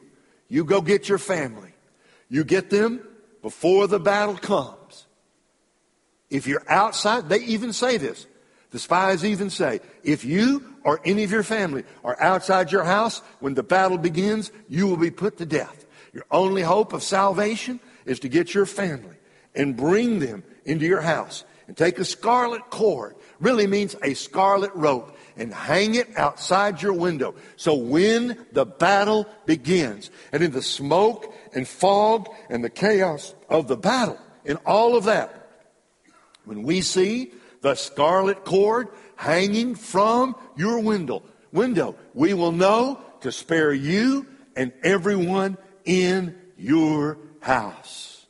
you 0.50 0.66
go 0.66 0.82
get 0.82 1.08
your 1.08 1.20
family, 1.20 1.74
you 2.28 2.44
get 2.44 2.70
them 2.70 3.02
before 3.42 3.88
the 3.88 4.00
battle 4.00 4.36
comes. 4.36 5.06
If 6.30 6.46
you're 6.46 6.70
outside, 6.70 7.30
they 7.30 7.40
even 7.40 7.72
say 7.72 7.98
this. 7.98 8.28
The 8.72 8.78
spies 8.78 9.26
even 9.26 9.50
say, 9.50 9.80
if 10.04 10.24
you 10.24 10.76
or 10.84 11.02
any 11.04 11.24
of 11.24 11.32
your 11.32 11.42
family 11.42 11.86
are 12.04 12.20
outside 12.22 12.72
your 12.72 12.84
house 12.84 13.24
when 13.40 13.56
the 13.56 13.64
battle 13.64 13.98
begins, 13.98 14.52
you 14.68 14.86
will 14.86 14.98
be 14.98 15.10
put 15.10 15.38
to 15.38 15.46
death. 15.46 15.88
Your 16.14 16.26
only 16.30 16.62
hope 16.62 16.94
of 16.94 17.02
salvation 17.02 17.80
is 18.06 18.20
to 18.20 18.30
get 18.30 18.54
your 18.54 18.68
family 18.68 19.16
and 19.56 19.76
bring 19.76 20.20
them 20.20 20.44
into 20.66 20.86
your 20.86 21.02
house 21.02 21.46
and 21.68 21.76
take 21.76 21.98
a 22.00 22.06
scarlet 22.06 22.70
cord, 22.70 23.16
really 23.40 23.68
means 23.68 23.96
a 24.04 24.14
scarlet 24.14 24.72
rope, 24.76 25.16
and 25.40 25.54
hang 25.54 25.96
it 25.96 26.10
outside 26.18 26.82
your 26.82 26.94
window. 26.94 27.34
So 27.56 27.74
when 27.74 28.46
the 28.52 28.66
battle 28.66 29.26
begins, 29.46 30.12
and 30.34 30.44
in 30.44 30.52
the 30.52 30.62
smoke 30.62 31.34
and 31.56 31.68
fog 31.68 32.28
and 32.50 32.64
the 32.64 32.70
chaos 32.70 33.34
of 33.50 33.68
the 33.70 33.78
battle, 33.78 34.20
in 34.44 34.58
all 34.66 34.98
of 34.98 35.06
that, 35.06 35.48
when 36.44 36.64
we 36.64 36.82
see 36.82 37.32
the 37.62 37.76
scarlet 37.76 38.44
cord 38.44 38.90
hanging 39.16 39.76
from 39.76 40.36
your 40.58 40.80
window, 40.80 41.24
window, 41.54 41.96
we 42.14 42.34
will 42.34 42.52
know 42.52 43.00
to 43.22 43.32
spare 43.32 43.74
you 43.74 44.28
and 44.58 44.74
everyone 44.84 45.58
in 45.86 46.36
your 46.58 47.18
house. 47.40 48.26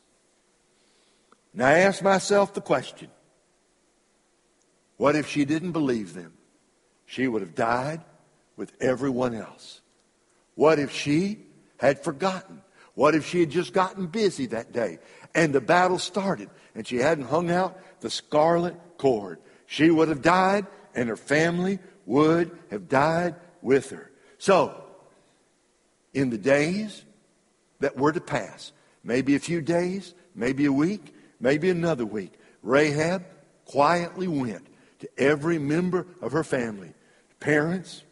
Now 1.55 1.67
I 1.67 1.79
ask 1.79 2.03
myself 2.03 2.53
the 2.53 2.61
question, 2.61 3.09
what 4.97 5.15
if 5.15 5.27
she 5.27 5.45
didn't 5.45 5.71
believe 5.71 6.13
them? 6.13 6.33
She 7.09 7.27
would 7.27 7.41
have 7.41 7.55
died 7.55 8.01
with 8.55 8.71
everyone 8.79 9.33
else. 9.33 9.81
What 10.53 10.77
if 10.77 10.91
she 10.91 11.39
had 11.77 12.03
forgotten? 12.03 12.61
What 12.93 13.15
if 13.15 13.25
she 13.25 13.39
had 13.39 13.49
just 13.49 13.73
gotten 13.73 14.05
busy 14.05 14.45
that 14.47 14.71
day 14.71 14.99
and 15.33 15.51
the 15.51 15.59
battle 15.59 15.97
started 15.97 16.51
and 16.75 16.85
she 16.85 16.97
hadn't 16.97 17.25
hung 17.25 17.49
out 17.49 17.81
the 18.01 18.11
scarlet 18.11 18.75
cord? 18.99 19.39
She 19.65 19.89
would 19.89 20.09
have 20.09 20.21
died 20.21 20.67
and 20.93 21.09
her 21.09 21.17
family 21.17 21.79
would 22.05 22.55
have 22.69 22.87
died 22.87 23.33
with 23.63 23.89
her. 23.89 24.11
So, 24.37 24.83
in 26.13 26.29
the 26.29 26.37
days 26.37 27.03
that 27.79 27.97
were 27.97 28.11
to 28.11 28.21
pass, 28.21 28.71
maybe 29.03 29.33
a 29.33 29.39
few 29.39 29.61
days, 29.61 30.13
maybe 30.35 30.65
a 30.65 30.71
week, 30.71 31.15
maybe 31.39 31.71
another 31.71 32.05
week, 32.05 32.33
Rahab 32.61 33.25
quietly 33.65 34.27
went 34.27 34.67
to 34.99 35.09
every 35.17 35.57
member 35.57 36.05
of 36.21 36.33
her 36.33 36.43
family 36.43 36.93
parents, 37.39 38.03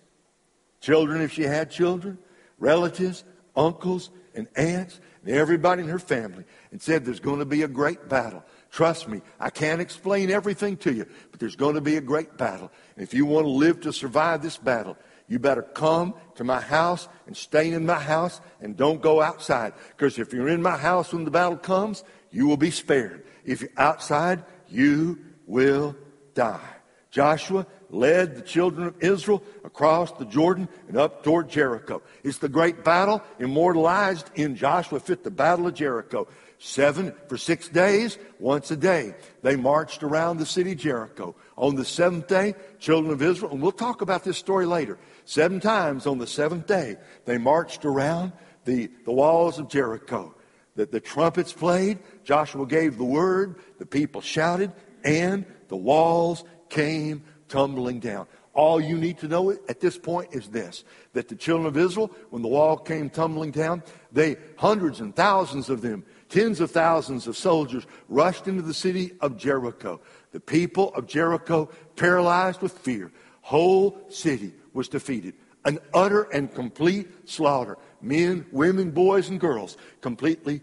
children 0.81 1.21
if 1.21 1.33
she 1.33 1.43
had 1.43 1.71
children, 1.71 2.17
relatives, 2.59 3.23
uncles, 3.55 4.09
and 4.35 4.47
aunts, 4.55 4.99
and 5.23 5.35
everybody 5.35 5.83
in 5.83 5.89
her 5.89 5.99
family, 5.99 6.45
and 6.71 6.81
said, 6.81 7.03
There's 7.03 7.19
going 7.19 7.39
to 7.39 7.45
be 7.45 7.63
a 7.63 7.67
great 7.67 8.07
battle. 8.07 8.43
Trust 8.71 9.07
me, 9.07 9.21
I 9.39 9.49
can't 9.49 9.81
explain 9.81 10.29
everything 10.29 10.77
to 10.77 10.93
you, 10.93 11.05
but 11.31 11.39
there's 11.39 11.55
going 11.55 11.75
to 11.75 11.81
be 11.81 11.97
a 11.97 12.01
great 12.01 12.37
battle. 12.37 12.71
And 12.95 13.03
if 13.03 13.13
you 13.13 13.25
want 13.25 13.45
to 13.45 13.49
live 13.49 13.81
to 13.81 13.93
survive 13.93 14.41
this 14.41 14.57
battle, 14.57 14.97
you 15.27 15.39
better 15.39 15.61
come 15.61 16.13
to 16.35 16.43
my 16.43 16.61
house 16.61 17.07
and 17.25 17.35
stay 17.35 17.71
in 17.71 17.85
my 17.85 17.99
house 17.99 18.39
and 18.61 18.77
don't 18.77 19.01
go 19.01 19.21
outside. 19.21 19.73
Because 19.89 20.19
if 20.19 20.33
you're 20.33 20.47
in 20.47 20.61
my 20.61 20.77
house 20.77 21.13
when 21.13 21.25
the 21.25 21.31
battle 21.31 21.57
comes, 21.57 22.03
you 22.31 22.47
will 22.47 22.57
be 22.57 22.71
spared. 22.71 23.25
If 23.43 23.61
you're 23.61 23.71
outside, 23.77 24.43
you 24.69 25.19
will 25.45 25.95
die. 26.33 26.75
Joshua 27.09 27.65
led 27.89 28.35
the 28.35 28.41
children 28.41 28.87
of 28.87 29.01
Israel 29.01 29.43
across 29.63 30.11
the 30.13 30.25
Jordan 30.25 30.67
and 30.87 30.97
up 30.97 31.23
toward 31.23 31.49
Jericho. 31.49 32.01
It's 32.23 32.39
the 32.39 32.49
great 32.49 32.83
battle 32.83 33.21
immortalized 33.39 34.29
in 34.35 34.55
Joshua 34.55 34.99
5, 34.99 35.23
the 35.23 35.31
Battle 35.31 35.67
of 35.67 35.73
Jericho. 35.73 36.27
Seven 36.59 37.13
for 37.29 37.37
six 37.37 37.69
days, 37.69 38.17
once 38.39 38.71
a 38.71 38.75
day. 38.75 39.13
They 39.43 39.55
marched 39.55 40.01
around 40.01 40.37
the 40.37 40.45
city 40.45 40.73
Jericho. 40.73 41.35
On 41.55 41.75
the 41.75 41.85
seventh 41.85 42.27
day, 42.27 42.55
children 42.79 43.13
of 43.13 43.21
Israel, 43.21 43.51
and 43.51 43.61
we'll 43.61 43.71
talk 43.71 44.01
about 44.01 44.23
this 44.23 44.37
story 44.37 44.65
later. 44.65 44.97
Seven 45.25 45.59
times 45.59 46.07
on 46.07 46.17
the 46.17 46.25
seventh 46.25 46.65
day, 46.65 46.95
they 47.25 47.37
marched 47.37 47.85
around 47.85 48.31
the, 48.65 48.89
the 49.05 49.11
walls 49.11 49.59
of 49.59 49.69
Jericho. 49.69 50.33
The, 50.75 50.87
the 50.87 50.99
trumpets 50.99 51.53
played, 51.53 51.99
Joshua 52.23 52.65
gave 52.65 52.97
the 52.97 53.03
word, 53.03 53.59
the 53.77 53.85
people 53.85 54.21
shouted, 54.21 54.71
and 55.03 55.45
the 55.67 55.77
walls 55.77 56.43
came 56.69 57.23
tumbling 57.49 57.99
down. 57.99 58.27
All 58.53 58.81
you 58.81 58.97
need 58.97 59.19
to 59.19 59.27
know 59.27 59.51
at 59.51 59.79
this 59.79 59.99
point 59.99 60.33
is 60.33 60.47
this 60.47 60.83
that 61.13 61.27
the 61.27 61.35
children 61.35 61.67
of 61.67 61.77
Israel, 61.77 62.11
when 62.31 62.41
the 62.41 62.47
wall 62.47 62.75
came 62.75 63.09
tumbling 63.09 63.51
down, 63.51 63.83
they, 64.11 64.35
hundreds 64.57 64.99
and 64.99 65.15
thousands 65.15 65.69
of 65.69 65.81
them, 65.81 66.03
tens 66.29 66.59
of 66.59 66.71
thousands 66.71 67.27
of 67.27 67.37
soldiers, 67.37 67.85
rushed 68.09 68.47
into 68.47 68.63
the 68.63 68.73
city 68.73 69.11
of 69.21 69.37
Jericho. 69.37 70.01
The 70.31 70.39
people 70.39 70.93
of 70.95 71.05
Jericho, 71.05 71.69
paralyzed 71.95 72.61
with 72.61 72.71
fear, 72.71 73.11
whole 73.41 73.99
city 74.09 74.53
was 74.73 74.89
defeated. 74.89 75.35
An 75.63 75.79
utter 75.93 76.23
and 76.23 76.53
complete 76.53 77.29
slaughter. 77.29 77.77
Men, 78.01 78.45
women, 78.51 78.91
boys, 78.91 79.29
and 79.29 79.39
girls 79.39 79.77
completely 80.01 80.61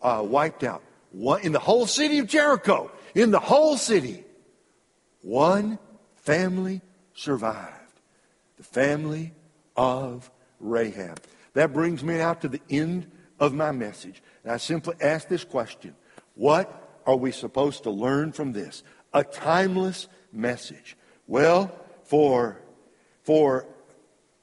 uh, 0.00 0.22
wiped 0.24 0.64
out. 0.64 0.82
One, 1.12 1.40
in 1.42 1.52
the 1.52 1.58
whole 1.58 1.86
city 1.86 2.18
of 2.18 2.26
Jericho, 2.26 2.90
in 3.14 3.30
the 3.30 3.40
whole 3.40 3.76
city, 3.76 4.24
one 5.22 5.78
family 6.26 6.82
survived. 7.14 7.72
The 8.58 8.64
family 8.64 9.32
of 9.76 10.30
Rahab. 10.60 11.20
That 11.54 11.72
brings 11.72 12.02
me 12.02 12.20
out 12.20 12.42
to 12.42 12.48
the 12.48 12.60
end 12.68 13.10
of 13.38 13.54
my 13.54 13.70
message. 13.70 14.22
And 14.42 14.52
I 14.52 14.56
simply 14.58 14.96
ask 15.00 15.28
this 15.28 15.44
question 15.44 15.94
What 16.34 17.00
are 17.06 17.16
we 17.16 17.30
supposed 17.32 17.84
to 17.84 17.90
learn 17.90 18.32
from 18.32 18.52
this? 18.52 18.82
A 19.14 19.24
timeless 19.24 20.08
message. 20.32 20.96
Well, 21.26 21.72
for, 22.04 22.60
for 23.22 23.66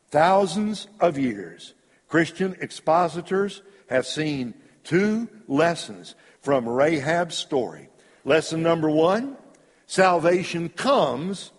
thousands 0.09 0.87
of 0.99 1.17
years, 1.17 1.73
Christian 2.07 2.55
expositors 2.61 3.61
have 3.89 4.05
seen 4.07 4.53
two 4.83 5.27
lessons 5.47 6.15
from 6.41 6.67
Rahab's 6.67 7.35
story. 7.35 7.89
Lesson 8.25 8.63
number 8.63 8.89
one 8.89 9.37
salvation 9.85 10.69
comes 10.69 11.51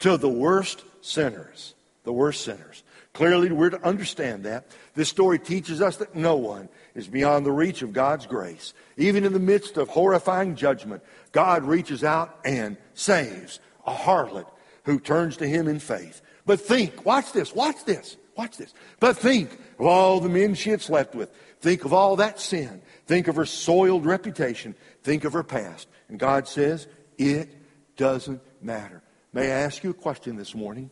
to 0.00 0.16
the 0.16 0.28
worst 0.28 0.84
sinners. 1.00 1.74
The 2.04 2.12
worst 2.12 2.42
sinners. 2.42 2.82
Clearly, 3.12 3.50
we're 3.50 3.70
to 3.70 3.84
understand 3.84 4.44
that. 4.44 4.66
This 4.94 5.08
story 5.08 5.38
teaches 5.38 5.82
us 5.82 5.96
that 5.96 6.14
no 6.14 6.36
one 6.36 6.68
is 6.94 7.08
beyond 7.08 7.44
the 7.44 7.52
reach 7.52 7.82
of 7.82 7.92
God's 7.92 8.26
grace. 8.26 8.74
Even 8.96 9.24
in 9.24 9.32
the 9.32 9.40
midst 9.40 9.76
of 9.76 9.88
horrifying 9.88 10.54
judgment, 10.54 11.02
God 11.32 11.64
reaches 11.64 12.04
out 12.04 12.38
and 12.44 12.76
saves 12.94 13.60
a 13.86 13.92
harlot 13.92 14.46
who 14.84 15.00
turns 15.00 15.36
to 15.38 15.48
him 15.48 15.68
in 15.68 15.80
faith. 15.80 16.22
But 16.46 16.60
think, 16.60 17.04
watch 17.04 17.32
this, 17.32 17.54
watch 17.54 17.84
this, 17.84 18.16
watch 18.36 18.56
this. 18.56 18.72
But 19.00 19.16
think 19.16 19.50
of 19.78 19.86
all 19.86 20.20
the 20.20 20.28
men 20.28 20.54
she 20.54 20.70
had 20.70 20.80
slept 20.80 21.14
with. 21.14 21.30
Think 21.60 21.84
of 21.84 21.92
all 21.92 22.16
that 22.16 22.40
sin. 22.40 22.80
Think 23.06 23.28
of 23.28 23.36
her 23.36 23.46
soiled 23.46 24.06
reputation. 24.06 24.74
Think 25.02 25.24
of 25.24 25.32
her 25.32 25.42
past. 25.42 25.88
And 26.08 26.18
God 26.18 26.46
says, 26.46 26.86
it 27.16 27.50
doesn't 27.96 28.40
matter. 28.62 29.02
May 29.32 29.46
I 29.52 29.60
ask 29.60 29.84
you 29.84 29.90
a 29.90 29.94
question 29.94 30.36
this 30.36 30.54
morning? 30.54 30.90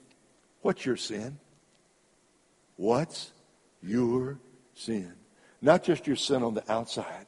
What's 0.61 0.85
your 0.85 0.97
sin? 0.97 1.39
What's 2.77 3.33
your 3.83 4.39
sin? 4.75 5.13
Not 5.63 5.83
just 5.83 6.07
your 6.07 6.17
sin 6.17 6.43
on 6.43 6.55
the 6.55 6.71
outside. 6.71 7.27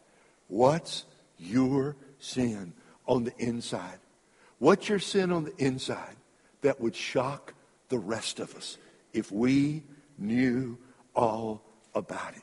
What's 0.48 1.04
your 1.38 1.96
sin 2.18 2.74
on 3.06 3.24
the 3.24 3.34
inside? 3.38 3.98
What's 4.58 4.88
your 4.88 4.98
sin 4.98 5.32
on 5.32 5.44
the 5.44 5.56
inside 5.56 6.16
that 6.60 6.80
would 6.80 6.94
shock 6.94 7.54
the 7.88 7.98
rest 7.98 8.40
of 8.40 8.54
us 8.54 8.76
if 9.12 9.32
we 9.32 9.84
knew 10.18 10.76
all 11.14 11.62
about 11.94 12.34
it? 12.36 12.42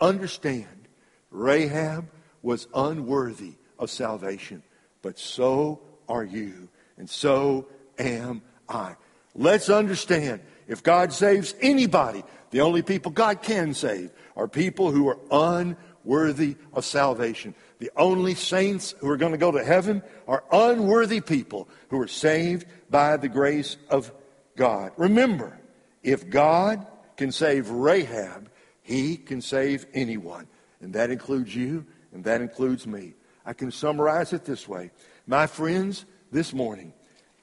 Understand, 0.00 0.88
Rahab 1.30 2.06
was 2.42 2.68
unworthy 2.74 3.54
of 3.78 3.90
salvation, 3.90 4.62
but 5.02 5.18
so 5.18 5.80
are 6.08 6.24
you, 6.24 6.68
and 6.98 7.08
so 7.08 7.66
am 7.98 8.42
I. 8.68 8.96
Let's 9.34 9.68
understand 9.68 10.40
if 10.66 10.82
God 10.82 11.12
saves 11.12 11.54
anybody, 11.60 12.24
the 12.50 12.60
only 12.60 12.82
people 12.82 13.10
God 13.10 13.42
can 13.42 13.74
save 13.74 14.10
are 14.36 14.48
people 14.48 14.90
who 14.90 15.08
are 15.08 15.18
unworthy 15.30 16.56
of 16.72 16.84
salvation. 16.84 17.54
The 17.78 17.90
only 17.96 18.34
saints 18.34 18.94
who 19.00 19.08
are 19.10 19.16
going 19.16 19.32
to 19.32 19.38
go 19.38 19.52
to 19.52 19.62
heaven 19.62 20.02
are 20.26 20.44
unworthy 20.50 21.20
people 21.20 21.68
who 21.90 22.00
are 22.00 22.08
saved 22.08 22.66
by 22.88 23.16
the 23.16 23.28
grace 23.28 23.76
of 23.90 24.12
God. 24.56 24.92
Remember, 24.96 25.58
if 26.02 26.30
God 26.30 26.86
can 27.16 27.32
save 27.32 27.68
Rahab, 27.68 28.50
he 28.82 29.16
can 29.16 29.40
save 29.40 29.86
anyone. 29.92 30.46
And 30.80 30.92
that 30.94 31.10
includes 31.10 31.54
you, 31.54 31.84
and 32.12 32.24
that 32.24 32.40
includes 32.40 32.86
me. 32.86 33.14
I 33.44 33.52
can 33.52 33.70
summarize 33.70 34.32
it 34.32 34.44
this 34.44 34.68
way. 34.68 34.90
My 35.26 35.46
friends, 35.46 36.04
this 36.32 36.52
morning, 36.52 36.92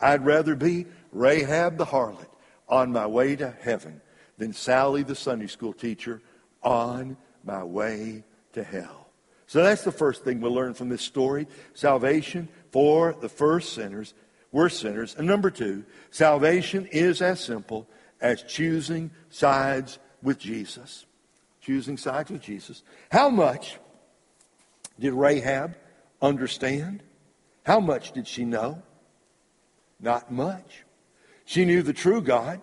I'd 0.03 0.25
rather 0.25 0.55
be 0.55 0.85
Rahab 1.13 1.77
the 1.77 1.85
harlot 1.85 2.27
on 2.67 2.91
my 2.91 3.07
way 3.07 3.35
to 3.37 3.55
heaven 3.61 4.01
than 4.37 4.51
Sally 4.51 5.03
the 5.03 5.15
Sunday 5.15 5.47
school 5.47 5.71
teacher 5.71 6.21
on 6.61 7.15
my 7.43 7.63
way 7.63 8.25
to 8.51 8.63
hell. 8.63 9.07
So 9.47 9.63
that's 9.63 9.83
the 9.83 9.91
first 9.91 10.23
thing 10.23 10.41
we'll 10.41 10.53
learn 10.53 10.73
from 10.73 10.89
this 10.89 11.01
story. 11.01 11.47
Salvation 11.73 12.49
for 12.71 13.13
the 13.13 13.29
first 13.29 13.73
sinners. 13.73 14.13
We're 14.51 14.69
sinners. 14.69 15.15
And 15.17 15.25
number 15.25 15.49
two, 15.49 15.85
salvation 16.11 16.87
is 16.91 17.21
as 17.21 17.39
simple 17.39 17.87
as 18.19 18.43
choosing 18.43 19.11
sides 19.29 19.99
with 20.21 20.37
Jesus. 20.37 21.05
Choosing 21.61 21.97
sides 21.97 22.29
with 22.29 22.41
Jesus. 22.41 22.83
How 23.09 23.29
much 23.29 23.77
did 24.99 25.13
Rahab 25.13 25.75
understand? 26.21 27.03
How 27.65 27.79
much 27.79 28.11
did 28.11 28.27
she 28.27 28.43
know? 28.43 28.81
Not 30.03 30.29
much. 30.29 30.83
She 31.45 31.63
knew 31.63 31.81
the 31.81 31.93
true 31.93 32.21
God. 32.21 32.59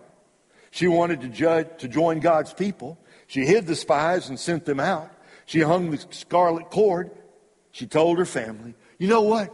She 0.69 0.87
wanted 0.87 1.21
to 1.21 1.27
judge, 1.27 1.67
to 1.79 1.87
join 1.87 2.19
God's 2.19 2.53
people. 2.53 2.99
She 3.25 3.45
hid 3.45 3.65
the 3.65 3.75
spies 3.75 4.29
and 4.29 4.39
sent 4.39 4.65
them 4.65 4.79
out. 4.79 5.11
She 5.47 5.61
hung 5.61 5.89
the 5.89 6.05
scarlet 6.11 6.69
cord. 6.69 7.09
She 7.71 7.87
told 7.87 8.19
her 8.19 8.25
family. 8.25 8.75
You 8.99 9.07
know 9.07 9.23
what? 9.23 9.51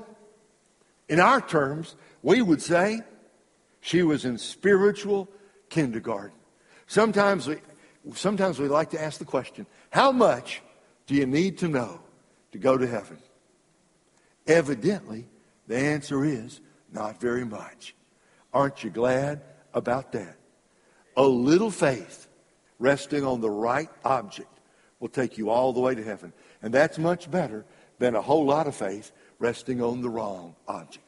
In 1.07 1.21
our 1.21 1.39
terms, 1.39 1.95
we 2.21 2.41
would 2.41 2.61
say 2.61 2.99
she 3.79 4.03
was 4.03 4.25
in 4.25 4.37
spiritual 4.37 5.29
kindergarten. 5.69 6.35
Sometimes 6.87 7.47
we, 7.47 7.55
sometimes 8.13 8.59
we 8.59 8.67
like 8.67 8.89
to 8.89 9.01
ask 9.01 9.17
the 9.17 9.25
question, 9.25 9.65
how 9.91 10.11
much 10.11 10.61
do 11.05 11.15
you 11.15 11.25
need 11.25 11.57
to 11.59 11.69
know 11.69 12.01
to 12.51 12.57
go 12.57 12.77
to 12.77 12.85
heaven? 12.85 13.17
Evidently, 14.45 15.25
the 15.67 15.77
answer 15.77 16.25
is 16.25 16.59
not 16.91 17.19
very 17.19 17.45
much. 17.45 17.95
Aren't 18.53 18.83
you 18.83 18.89
glad 18.89 19.41
about 19.73 20.11
that? 20.13 20.37
A 21.15 21.23
little 21.23 21.71
faith 21.71 22.27
resting 22.79 23.25
on 23.25 23.41
the 23.41 23.49
right 23.49 23.89
object 24.05 24.49
will 24.99 25.09
take 25.09 25.37
you 25.37 25.49
all 25.49 25.73
the 25.73 25.79
way 25.79 25.95
to 25.95 26.03
heaven. 26.03 26.33
And 26.61 26.73
that's 26.73 26.97
much 26.97 27.29
better 27.29 27.65
than 27.99 28.15
a 28.15 28.21
whole 28.21 28.45
lot 28.45 28.67
of 28.67 28.75
faith 28.75 29.11
resting 29.39 29.81
on 29.81 30.01
the 30.01 30.09
wrong 30.09 30.55
object. 30.67 31.05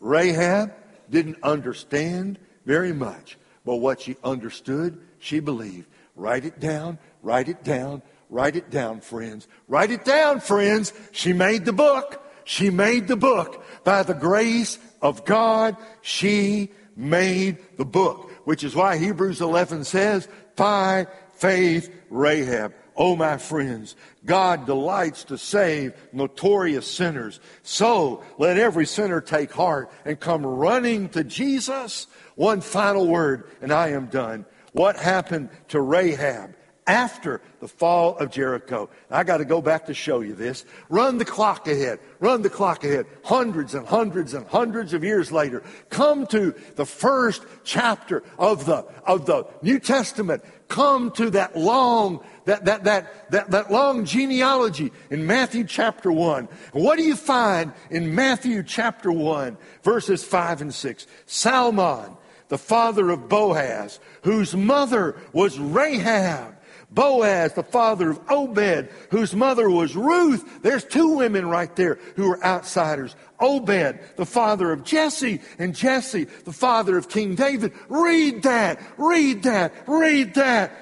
Rahab 0.00 0.72
didn't 1.10 1.38
understand 1.42 2.38
very 2.64 2.92
much, 2.92 3.38
but 3.64 3.76
what 3.76 4.00
she 4.00 4.16
understood, 4.24 5.00
she 5.18 5.40
believed. 5.40 5.88
Write 6.14 6.44
it 6.44 6.60
down, 6.60 6.98
write 7.22 7.48
it 7.48 7.62
down, 7.62 8.02
write 8.30 8.56
it 8.56 8.70
down, 8.70 9.00
friends. 9.00 9.46
Write 9.68 9.90
it 9.90 10.04
down, 10.04 10.40
friends. 10.40 10.92
She 11.12 11.32
made 11.32 11.64
the 11.64 11.72
book. 11.72 12.22
She 12.46 12.70
made 12.70 13.08
the 13.08 13.16
book. 13.16 13.64
By 13.82 14.04
the 14.04 14.14
grace 14.14 14.78
of 15.02 15.24
God, 15.24 15.76
she 16.00 16.70
made 16.96 17.58
the 17.76 17.84
book, 17.84 18.30
which 18.44 18.62
is 18.62 18.74
why 18.74 18.96
Hebrews 18.96 19.40
11 19.40 19.84
says, 19.84 20.28
by 20.54 21.08
faith, 21.34 21.92
Rahab. 22.08 22.72
Oh, 22.96 23.16
my 23.16 23.36
friends, 23.36 23.96
God 24.24 24.64
delights 24.64 25.24
to 25.24 25.36
save 25.36 25.92
notorious 26.12 26.88
sinners. 26.90 27.40
So 27.64 28.22
let 28.38 28.56
every 28.56 28.86
sinner 28.86 29.20
take 29.20 29.52
heart 29.52 29.90
and 30.04 30.18
come 30.18 30.46
running 30.46 31.08
to 31.10 31.24
Jesus. 31.24 32.06
One 32.36 32.60
final 32.60 33.08
word, 33.08 33.50
and 33.60 33.72
I 33.72 33.88
am 33.88 34.06
done. 34.06 34.46
What 34.72 34.96
happened 34.96 35.50
to 35.68 35.80
Rahab 35.80 36.54
after 36.86 37.40
the 37.60 37.68
fall 37.68 38.16
of 38.18 38.30
Jericho. 38.30 38.88
I 39.10 39.24
got 39.24 39.38
to 39.38 39.44
go 39.44 39.60
back 39.60 39.86
to 39.86 39.94
show 39.94 40.20
you 40.20 40.34
this. 40.34 40.64
Run 40.88 41.18
the 41.18 41.24
clock 41.24 41.66
ahead. 41.66 41.98
Run 42.20 42.42
the 42.42 42.50
clock 42.50 42.84
ahead. 42.84 43.06
Hundreds 43.24 43.74
and 43.74 43.86
hundreds 43.86 44.34
and 44.34 44.46
hundreds 44.46 44.94
of 44.94 45.02
years 45.02 45.32
later. 45.32 45.62
Come 45.90 46.26
to 46.28 46.54
the 46.76 46.86
first 46.86 47.44
chapter 47.64 48.22
of 48.38 48.66
the, 48.66 48.86
of 49.04 49.26
the 49.26 49.46
New 49.62 49.80
Testament. 49.80 50.44
Come 50.68 51.10
to 51.12 51.30
that 51.30 51.56
long, 51.56 52.24
that, 52.44 52.64
that, 52.66 52.84
that, 52.84 53.30
that, 53.30 53.50
that 53.50 53.72
long 53.72 54.04
genealogy 54.04 54.92
in 55.10 55.26
Matthew 55.26 55.64
chapter 55.64 56.12
1. 56.12 56.48
what 56.72 56.98
do 56.98 57.04
you 57.04 57.16
find 57.16 57.72
in 57.90 58.14
Matthew 58.14 58.62
chapter 58.62 59.10
1, 59.10 59.56
verses 59.82 60.24
5 60.24 60.62
and 60.62 60.74
6? 60.74 61.06
Salmon, 61.26 62.16
the 62.48 62.58
father 62.58 63.10
of 63.10 63.28
Boaz, 63.28 63.98
whose 64.22 64.54
mother 64.54 65.16
was 65.32 65.58
Rahab 65.58 66.55
Boaz, 66.96 67.52
the 67.52 67.62
father 67.62 68.10
of 68.10 68.20
Obed, 68.30 68.88
whose 69.10 69.34
mother 69.34 69.68
was 69.68 69.94
Ruth. 69.94 70.62
There's 70.62 70.82
two 70.82 71.16
women 71.18 71.46
right 71.46 71.76
there 71.76 71.98
who 72.16 72.32
are 72.32 72.42
outsiders. 72.42 73.14
Obed, 73.38 74.00
the 74.16 74.24
father 74.24 74.72
of 74.72 74.82
Jesse, 74.82 75.40
and 75.58 75.76
Jesse, 75.76 76.24
the 76.24 76.54
father 76.54 76.96
of 76.96 77.10
King 77.10 77.34
David. 77.34 77.74
Read 77.90 78.42
that, 78.44 78.80
read 78.96 79.42
that, 79.42 79.74
read 79.86 80.34
that, 80.34 80.72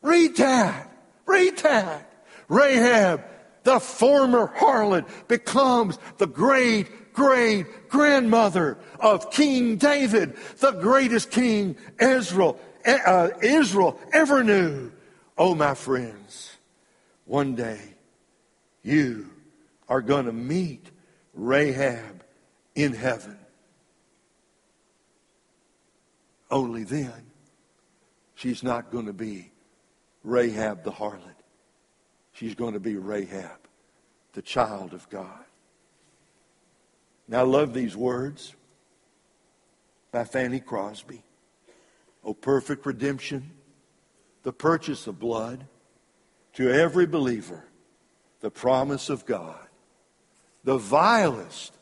read 0.00 0.36
that, 0.38 0.90
read 1.26 1.58
that. 1.58 2.10
Rahab, 2.48 3.22
the 3.64 3.78
former 3.78 4.50
harlot, 4.56 5.06
becomes 5.28 5.98
the 6.16 6.26
great, 6.26 7.12
great 7.12 7.90
grandmother 7.90 8.78
of 8.98 9.30
King 9.30 9.76
David, 9.76 10.34
the 10.60 10.72
greatest 10.72 11.30
king 11.30 11.76
Israel, 12.00 12.58
uh, 12.86 13.28
Israel 13.42 14.00
ever 14.14 14.42
knew. 14.42 14.92
Oh, 15.38 15.54
my 15.54 15.74
friends, 15.74 16.56
one 17.26 17.54
day 17.54 17.80
you 18.82 19.30
are 19.88 20.00
going 20.00 20.26
to 20.26 20.32
meet 20.32 20.90
Rahab 21.34 22.24
in 22.74 22.94
heaven. 22.94 23.38
Only 26.50 26.84
then, 26.84 27.26
she's 28.34 28.62
not 28.62 28.90
going 28.90 29.06
to 29.06 29.12
be 29.12 29.50
Rahab 30.24 30.84
the 30.84 30.92
harlot. 30.92 31.20
She's 32.32 32.54
going 32.54 32.74
to 32.74 32.80
be 32.80 32.96
Rahab, 32.96 33.58
the 34.32 34.42
child 34.42 34.94
of 34.94 35.08
God. 35.10 35.44
Now, 37.28 37.40
I 37.40 37.42
love 37.42 37.74
these 37.74 37.96
words 37.96 38.54
by 40.12 40.24
Fanny 40.24 40.60
Crosby. 40.60 41.22
Oh, 42.24 42.34
perfect 42.34 42.86
redemption 42.86 43.50
the 44.46 44.52
purchase 44.52 45.08
of 45.08 45.18
blood, 45.18 45.66
to 46.52 46.70
every 46.70 47.04
believer, 47.04 47.64
the 48.38 48.48
promise 48.48 49.10
of 49.10 49.26
God, 49.26 49.66
the 50.62 50.78
vilest 50.78 51.72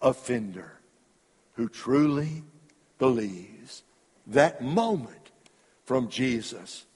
offender 0.00 0.78
who 1.54 1.68
truly 1.68 2.44
believes 3.00 3.82
that 4.28 4.62
moment 4.62 5.32
from 5.84 6.08
Jesus, 6.08 6.86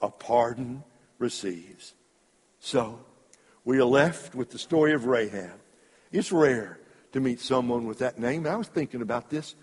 a 0.00 0.10
pardon 0.10 0.82
receives. 1.20 1.94
So, 2.58 2.98
we 3.64 3.78
are 3.78 3.84
left 3.84 4.34
with 4.34 4.50
the 4.50 4.58
story 4.58 4.94
of 4.94 5.06
Rahab. 5.06 5.60
It's 6.10 6.32
rare 6.32 6.80
to 7.12 7.20
meet 7.20 7.38
someone 7.38 7.86
with 7.86 8.00
that 8.00 8.18
name. 8.18 8.48
I 8.48 8.56
was 8.56 8.66
thinking 8.66 9.00
about 9.00 9.30
this. 9.30 9.54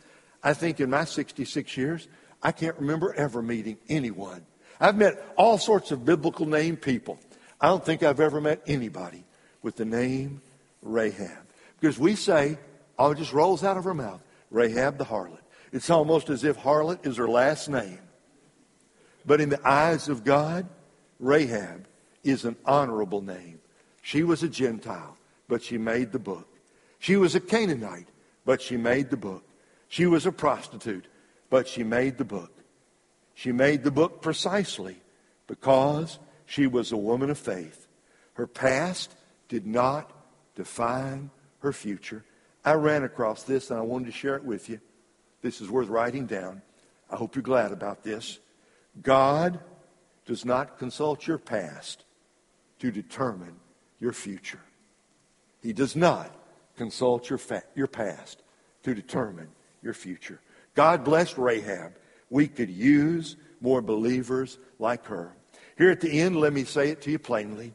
I 0.41 0.53
think 0.53 0.79
in 0.79 0.89
my 0.89 1.03
66 1.03 1.75
years, 1.75 2.07
I 2.41 2.53
can't 2.53 2.77
remember 2.77 3.13
ever 3.15 3.41
meeting 3.41 3.79
anyone 3.89 4.45
I've 4.79 4.97
met 4.97 5.21
all 5.35 5.57
sorts 5.57 5.91
of 5.91 6.05
biblical 6.05 6.45
name 6.45 6.77
people. 6.77 7.19
I 7.59 7.67
don't 7.67 7.83
think 7.83 8.03
I've 8.03 8.19
ever 8.19 8.39
met 8.39 8.61
anybody 8.65 9.23
with 9.61 9.75
the 9.75 9.85
name 9.85 10.41
Rahab. 10.81 11.45
Because 11.79 11.99
we 11.99 12.15
say, 12.15 12.57
oh, 12.97 13.11
it 13.11 13.17
just 13.17 13.33
rolls 13.33 13.63
out 13.63 13.77
of 13.77 13.83
her 13.83 13.93
mouth, 13.93 14.21
Rahab 14.51 14.97
the 14.97 15.05
harlot. 15.05 15.39
It's 15.71 15.89
almost 15.89 16.29
as 16.29 16.43
if 16.43 16.57
harlot 16.57 17.05
is 17.05 17.17
her 17.17 17.27
last 17.27 17.69
name. 17.69 17.99
But 19.25 19.41
in 19.41 19.49
the 19.49 19.67
eyes 19.67 20.07
of 20.07 20.23
God, 20.23 20.67
Rahab 21.19 21.85
is 22.23 22.45
an 22.45 22.55
honorable 22.65 23.21
name. 23.21 23.59
She 24.01 24.23
was 24.23 24.43
a 24.43 24.49
Gentile, 24.49 25.17
but 25.47 25.61
she 25.61 25.77
made 25.77 26.11
the 26.11 26.19
book. 26.19 26.47
She 26.99 27.15
was 27.17 27.35
a 27.35 27.39
Canaanite, 27.39 28.07
but 28.45 28.61
she 28.61 28.77
made 28.77 29.09
the 29.09 29.17
book. 29.17 29.43
She 29.89 30.05
was 30.05 30.25
a 30.25 30.31
prostitute, 30.31 31.05
but 31.49 31.67
she 31.67 31.83
made 31.83 32.17
the 32.17 32.25
book. 32.25 32.51
She 33.39 33.53
made 33.53 33.85
the 33.85 33.91
book 33.91 34.21
precisely 34.21 34.97
because 35.47 36.19
she 36.45 36.67
was 36.67 36.91
a 36.91 36.97
woman 36.97 37.29
of 37.29 37.37
faith. 37.37 37.87
Her 38.33 38.45
past 38.45 39.15
did 39.47 39.65
not 39.65 40.11
define 40.55 41.29
her 41.59 41.71
future. 41.71 42.25
I 42.65 42.73
ran 42.73 43.05
across 43.05 43.43
this 43.43 43.71
and 43.71 43.79
I 43.79 43.83
wanted 43.83 44.07
to 44.07 44.11
share 44.11 44.35
it 44.35 44.43
with 44.43 44.67
you. 44.67 44.81
This 45.41 45.61
is 45.61 45.69
worth 45.69 45.87
writing 45.87 46.25
down. 46.25 46.61
I 47.09 47.15
hope 47.15 47.33
you're 47.33 47.41
glad 47.41 47.71
about 47.71 48.03
this. 48.03 48.39
God 49.01 49.61
does 50.25 50.43
not 50.43 50.77
consult 50.77 51.25
your 51.25 51.37
past 51.37 52.03
to 52.79 52.91
determine 52.91 53.55
your 54.01 54.11
future. 54.11 54.59
He 55.63 55.71
does 55.71 55.95
not 55.95 56.35
consult 56.75 57.29
your, 57.29 57.39
fa- 57.39 57.63
your 57.73 57.87
past 57.87 58.43
to 58.83 58.93
determine 58.93 59.47
your 59.81 59.93
future. 59.93 60.41
God 60.75 61.05
bless 61.05 61.37
Rahab. 61.37 61.93
We 62.29 62.47
could 62.47 62.69
use 62.69 63.35
more 63.61 63.81
believers 63.81 64.57
like 64.77 65.05
her. 65.05 65.33
Here 65.77 65.91
at 65.91 66.01
the 66.01 66.19
end, 66.19 66.35
let 66.35 66.53
me 66.53 66.63
say 66.63 66.89
it 66.89 67.01
to 67.03 67.11
you 67.11 67.19
plainly. 67.19 67.73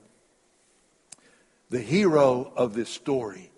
The 1.71 1.81
hero 1.81 2.53
of 2.57 2.75
this 2.75 2.91
story 2.91 3.51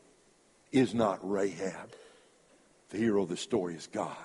is 0.72 0.94
not 0.94 1.18
Rahab. 1.22 1.90
The 2.90 2.98
hero 2.98 3.22
of 3.22 3.28
the 3.28 3.36
story 3.36 3.74
is 3.74 3.88
God. 3.88 4.16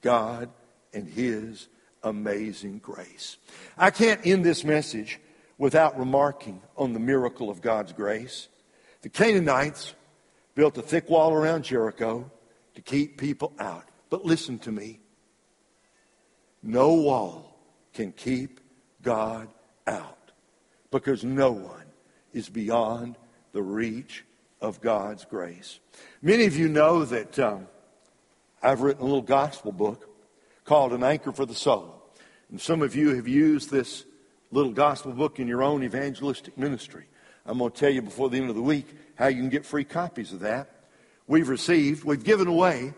God 0.00 0.48
and 0.94 1.06
His 1.06 1.68
amazing 2.02 2.78
grace. 2.78 3.36
I 3.76 3.90
can't 3.90 4.24
end 4.26 4.44
this 4.44 4.64
message 4.64 5.20
without 5.58 5.98
remarking 5.98 6.62
on 6.76 6.92
the 6.92 7.00
miracle 7.00 7.50
of 7.50 7.60
God's 7.60 7.92
grace. 7.92 8.48
The 9.02 9.08
Canaanites 9.08 9.94
built 10.54 10.78
a 10.78 10.82
thick 10.82 11.08
wall 11.10 11.32
around 11.32 11.64
Jericho 11.64 12.30
to 12.74 12.80
keep 12.80 13.18
people 13.18 13.52
out. 13.58 13.84
But 14.10 14.24
listen 14.24 14.58
to 14.60 14.72
me. 14.72 15.00
No 16.66 16.94
wall 16.94 17.56
can 17.94 18.12
keep 18.12 18.60
God 19.02 19.48
out 19.86 20.32
because 20.90 21.24
no 21.24 21.52
one 21.52 21.84
is 22.32 22.48
beyond 22.48 23.16
the 23.52 23.62
reach 23.62 24.24
of 24.60 24.80
God's 24.80 25.24
grace. 25.24 25.78
Many 26.22 26.44
of 26.44 26.56
you 26.56 26.68
know 26.68 27.04
that 27.04 27.38
um, 27.38 27.68
I've 28.62 28.80
written 28.80 29.02
a 29.02 29.06
little 29.06 29.22
gospel 29.22 29.70
book 29.70 30.10
called 30.64 30.92
An 30.92 31.04
Anchor 31.04 31.32
for 31.32 31.46
the 31.46 31.54
Soul. 31.54 32.02
And 32.50 32.60
some 32.60 32.82
of 32.82 32.96
you 32.96 33.14
have 33.14 33.28
used 33.28 33.70
this 33.70 34.04
little 34.50 34.72
gospel 34.72 35.12
book 35.12 35.38
in 35.38 35.46
your 35.46 35.62
own 35.62 35.84
evangelistic 35.84 36.58
ministry. 36.58 37.04
I'm 37.44 37.58
going 37.58 37.70
to 37.70 37.78
tell 37.78 37.90
you 37.90 38.02
before 38.02 38.28
the 38.28 38.38
end 38.38 38.50
of 38.50 38.56
the 38.56 38.62
week 38.62 38.86
how 39.14 39.28
you 39.28 39.36
can 39.36 39.50
get 39.50 39.64
free 39.64 39.84
copies 39.84 40.32
of 40.32 40.40
that. 40.40 40.68
We've 41.28 41.48
received, 41.48 42.04
we've 42.04 42.24
given 42.24 42.48
away, 42.48 42.92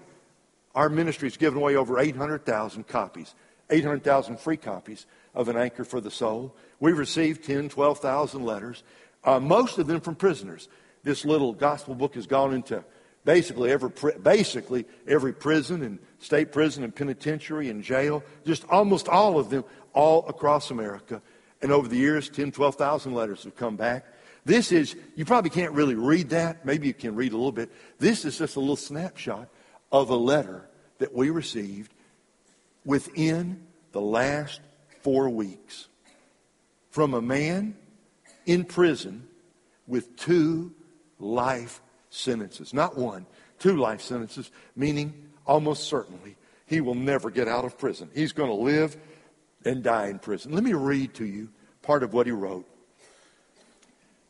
our 0.74 0.88
ministry's 0.88 1.36
given 1.36 1.58
away 1.58 1.76
over 1.76 1.98
800,000 1.98 2.86
copies, 2.86 3.34
800,000 3.70 4.38
free 4.38 4.56
copies 4.56 5.06
of 5.34 5.48
An 5.48 5.56
Anchor 5.56 5.84
for 5.84 6.00
the 6.00 6.10
Soul. 6.10 6.54
We've 6.80 6.98
received 6.98 7.44
10, 7.44 7.68
12,000 7.68 8.44
letters, 8.44 8.82
uh, 9.24 9.40
most 9.40 9.78
of 9.78 9.86
them 9.86 10.00
from 10.00 10.14
prisoners. 10.14 10.68
This 11.02 11.24
little 11.24 11.52
gospel 11.52 11.94
book 11.94 12.14
has 12.14 12.26
gone 12.26 12.54
into 12.54 12.84
basically 13.24 13.70
every, 13.70 13.90
basically 14.22 14.86
every 15.06 15.32
prison 15.32 15.82
and 15.82 15.98
state 16.18 16.52
prison 16.52 16.82
and 16.84 16.94
penitentiary 16.94 17.68
and 17.68 17.82
jail, 17.82 18.22
just 18.46 18.64
almost 18.68 19.08
all 19.08 19.38
of 19.38 19.50
them, 19.50 19.64
all 19.92 20.26
across 20.28 20.70
America. 20.70 21.20
And 21.60 21.72
over 21.72 21.88
the 21.88 21.96
years, 21.96 22.28
10, 22.28 22.52
12,000 22.52 23.12
letters 23.12 23.44
have 23.44 23.56
come 23.56 23.76
back. 23.76 24.06
This 24.44 24.72
is, 24.72 24.96
you 25.14 25.24
probably 25.24 25.50
can't 25.50 25.72
really 25.72 25.94
read 25.94 26.30
that. 26.30 26.64
Maybe 26.64 26.86
you 26.86 26.94
can 26.94 27.14
read 27.14 27.32
a 27.32 27.36
little 27.36 27.52
bit. 27.52 27.70
This 27.98 28.24
is 28.24 28.38
just 28.38 28.56
a 28.56 28.60
little 28.60 28.76
snapshot 28.76 29.48
of 29.92 30.10
a 30.10 30.16
letter 30.16 30.68
that 30.98 31.14
we 31.14 31.30
received 31.30 31.92
within 32.88 33.60
the 33.92 34.00
last 34.00 34.62
four 35.02 35.28
weeks 35.28 35.88
from 36.88 37.12
a 37.12 37.20
man 37.20 37.76
in 38.46 38.64
prison 38.64 39.28
with 39.86 40.16
two 40.16 40.72
life 41.18 41.82
sentences. 42.08 42.72
Not 42.72 42.96
one, 42.96 43.26
two 43.58 43.76
life 43.76 44.00
sentences, 44.00 44.50
meaning 44.74 45.12
almost 45.46 45.84
certainly 45.84 46.34
he 46.64 46.80
will 46.80 46.94
never 46.94 47.30
get 47.30 47.46
out 47.46 47.66
of 47.66 47.76
prison. 47.76 48.08
He's 48.14 48.32
going 48.32 48.48
to 48.48 48.54
live 48.54 48.96
and 49.66 49.82
die 49.82 50.06
in 50.06 50.18
prison. 50.18 50.52
Let 50.52 50.64
me 50.64 50.72
read 50.72 51.12
to 51.16 51.26
you 51.26 51.50
part 51.82 52.02
of 52.02 52.14
what 52.14 52.24
he 52.24 52.32
wrote. 52.32 52.66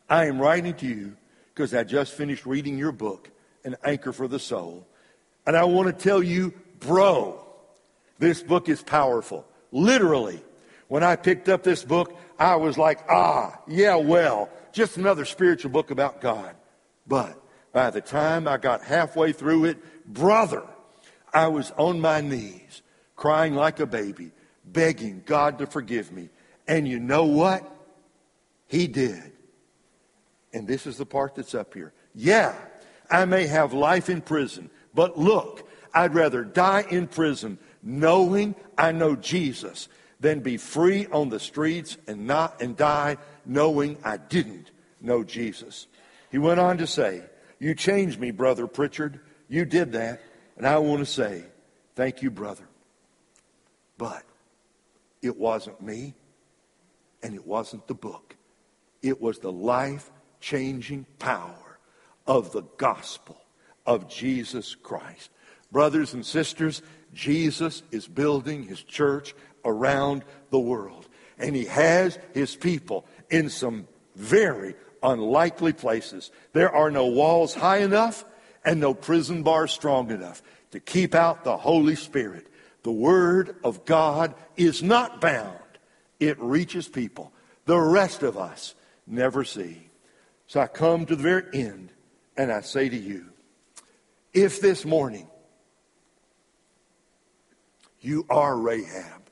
I 0.09 0.25
am 0.25 0.37
writing 0.37 0.73
to 0.73 0.85
you 0.85 1.15
because 1.55 1.73
I 1.73 1.85
just 1.85 2.11
finished 2.11 2.45
reading 2.45 2.77
your 2.77 2.91
book, 2.91 3.31
An 3.63 3.77
Anchor 3.85 4.11
for 4.11 4.27
the 4.27 4.39
Soul. 4.39 4.85
And 5.47 5.55
I 5.55 5.63
want 5.63 5.87
to 5.87 5.93
tell 5.93 6.21
you, 6.21 6.53
bro, 6.81 7.45
this 8.19 8.43
book 8.43 8.69
is 8.69 8.83
powerful. 8.83 9.45
Literally. 9.71 10.41
When 10.87 11.03
I 11.03 11.15
picked 11.15 11.49
up 11.49 11.63
this 11.63 11.83
book, 11.83 12.17
I 12.37 12.55
was 12.55 12.77
like, 12.77 12.99
ah, 13.09 13.59
yeah, 13.67 13.95
well, 13.95 14.49
just 14.71 14.97
another 14.97 15.23
spiritual 15.23 15.71
book 15.71 15.91
about 15.91 16.19
God. 16.19 16.55
But 17.05 17.39
by 17.71 17.91
the 17.91 18.01
time 18.01 18.47
I 18.47 18.57
got 18.57 18.83
halfway 18.83 19.31
through 19.31 19.65
it, 19.65 19.77
brother, 20.11 20.63
I 21.31 21.47
was 21.47 21.71
on 21.77 21.99
my 21.99 22.21
knees, 22.21 22.81
crying 23.15 23.53
like 23.53 23.79
a 23.79 23.85
baby, 23.85 24.31
begging 24.65 25.21
God 25.25 25.59
to 25.59 25.67
forgive 25.67 26.11
me. 26.11 26.29
And 26.67 26.87
you 26.87 26.99
know 26.99 27.25
what? 27.25 27.69
He 28.65 28.87
did. 28.87 29.31
And 30.53 30.67
this 30.67 30.87
is 30.87 30.97
the 30.97 31.05
part 31.05 31.35
that's 31.35 31.53
up 31.53 31.73
here. 31.73 31.93
Yeah, 32.15 32.55
I 33.11 33.25
may 33.25 33.45
have 33.45 33.73
life 33.73 34.09
in 34.09 34.21
prison, 34.21 34.71
but 34.95 35.17
look, 35.19 35.67
I'd 35.93 36.15
rather 36.15 36.43
die 36.43 36.85
in 36.89 37.07
prison 37.07 37.59
knowing 37.81 38.55
I 38.77 38.91
know 38.91 39.15
Jesus 39.15 39.87
than 40.19 40.41
be 40.41 40.57
free 40.57 41.07
on 41.07 41.29
the 41.29 41.39
streets 41.39 41.97
and 42.07 42.27
not 42.27 42.61
and 42.61 42.75
die 42.75 43.17
knowing 43.45 43.97
I 44.03 44.17
didn't 44.17 44.71
know 45.01 45.23
Jesus. 45.23 45.87
He 46.31 46.37
went 46.37 46.59
on 46.59 46.77
to 46.77 46.87
say, 46.87 47.23
You 47.59 47.73
changed 47.75 48.19
me, 48.19 48.31
brother 48.31 48.67
Pritchard. 48.67 49.19
You 49.47 49.65
did 49.65 49.93
that. 49.93 50.21
And 50.57 50.67
I 50.67 50.77
want 50.79 50.99
to 50.99 51.05
say, 51.05 51.43
Thank 51.95 52.21
you, 52.21 52.29
brother. 52.29 52.67
But 53.97 54.23
it 55.21 55.37
wasn't 55.37 55.81
me, 55.81 56.15
and 57.21 57.35
it 57.35 57.45
wasn't 57.45 57.87
the 57.87 57.93
book. 57.93 58.35
It 59.01 59.21
was 59.21 59.39
the 59.39 59.51
life 59.51 60.09
changing 60.39 61.05
power 61.17 61.79
of 62.25 62.51
the 62.51 62.63
gospel 62.77 63.41
of 63.85 64.09
Jesus 64.09 64.75
Christ. 64.75 65.29
Brothers 65.71 66.13
and 66.13 66.25
sisters, 66.25 66.81
Jesus 67.13 67.83
is 67.91 68.07
building 68.07 68.63
his 68.63 68.81
church 68.81 69.35
around 69.65 70.23
the 70.51 70.59
world. 70.59 71.07
And 71.37 71.55
he 71.55 71.65
has 71.65 72.19
his 72.33 72.55
people 72.55 73.05
in 73.29 73.49
some 73.49 73.87
very 74.15 74.75
unlikely 75.01 75.73
places. 75.73 76.31
There 76.53 76.73
are 76.73 76.91
no 76.91 77.07
walls 77.07 77.53
high 77.53 77.77
enough 77.77 78.25
and 78.65 78.79
no 78.79 78.93
prison 78.93 79.43
bars 79.43 79.71
strong 79.71 80.11
enough 80.11 80.41
to 80.71 80.79
keep 80.79 81.15
out 81.15 81.43
the 81.43 81.57
Holy 81.57 81.95
Spirit. 81.95 82.47
The 82.83 82.91
Word 82.91 83.55
of 83.63 83.85
God 83.85 84.35
is 84.55 84.83
not 84.83 85.21
bound, 85.21 85.57
it 86.19 86.39
reaches 86.39 86.87
people 86.87 87.33
the 87.69 87.79
rest 87.79 88.23
of 88.23 88.35
us 88.35 88.73
never 89.05 89.43
see. 89.43 89.91
So 90.47 90.59
I 90.59 90.65
come 90.65 91.05
to 91.05 91.15
the 91.15 91.21
very 91.21 91.43
end 91.53 91.91
and 92.35 92.51
I 92.51 92.61
say 92.61 92.89
to 92.89 92.97
you 92.97 93.27
if 94.33 94.59
this 94.59 94.85
morning 94.85 95.27
you 98.01 98.25
are 98.29 98.57
Rahab, 98.57 99.29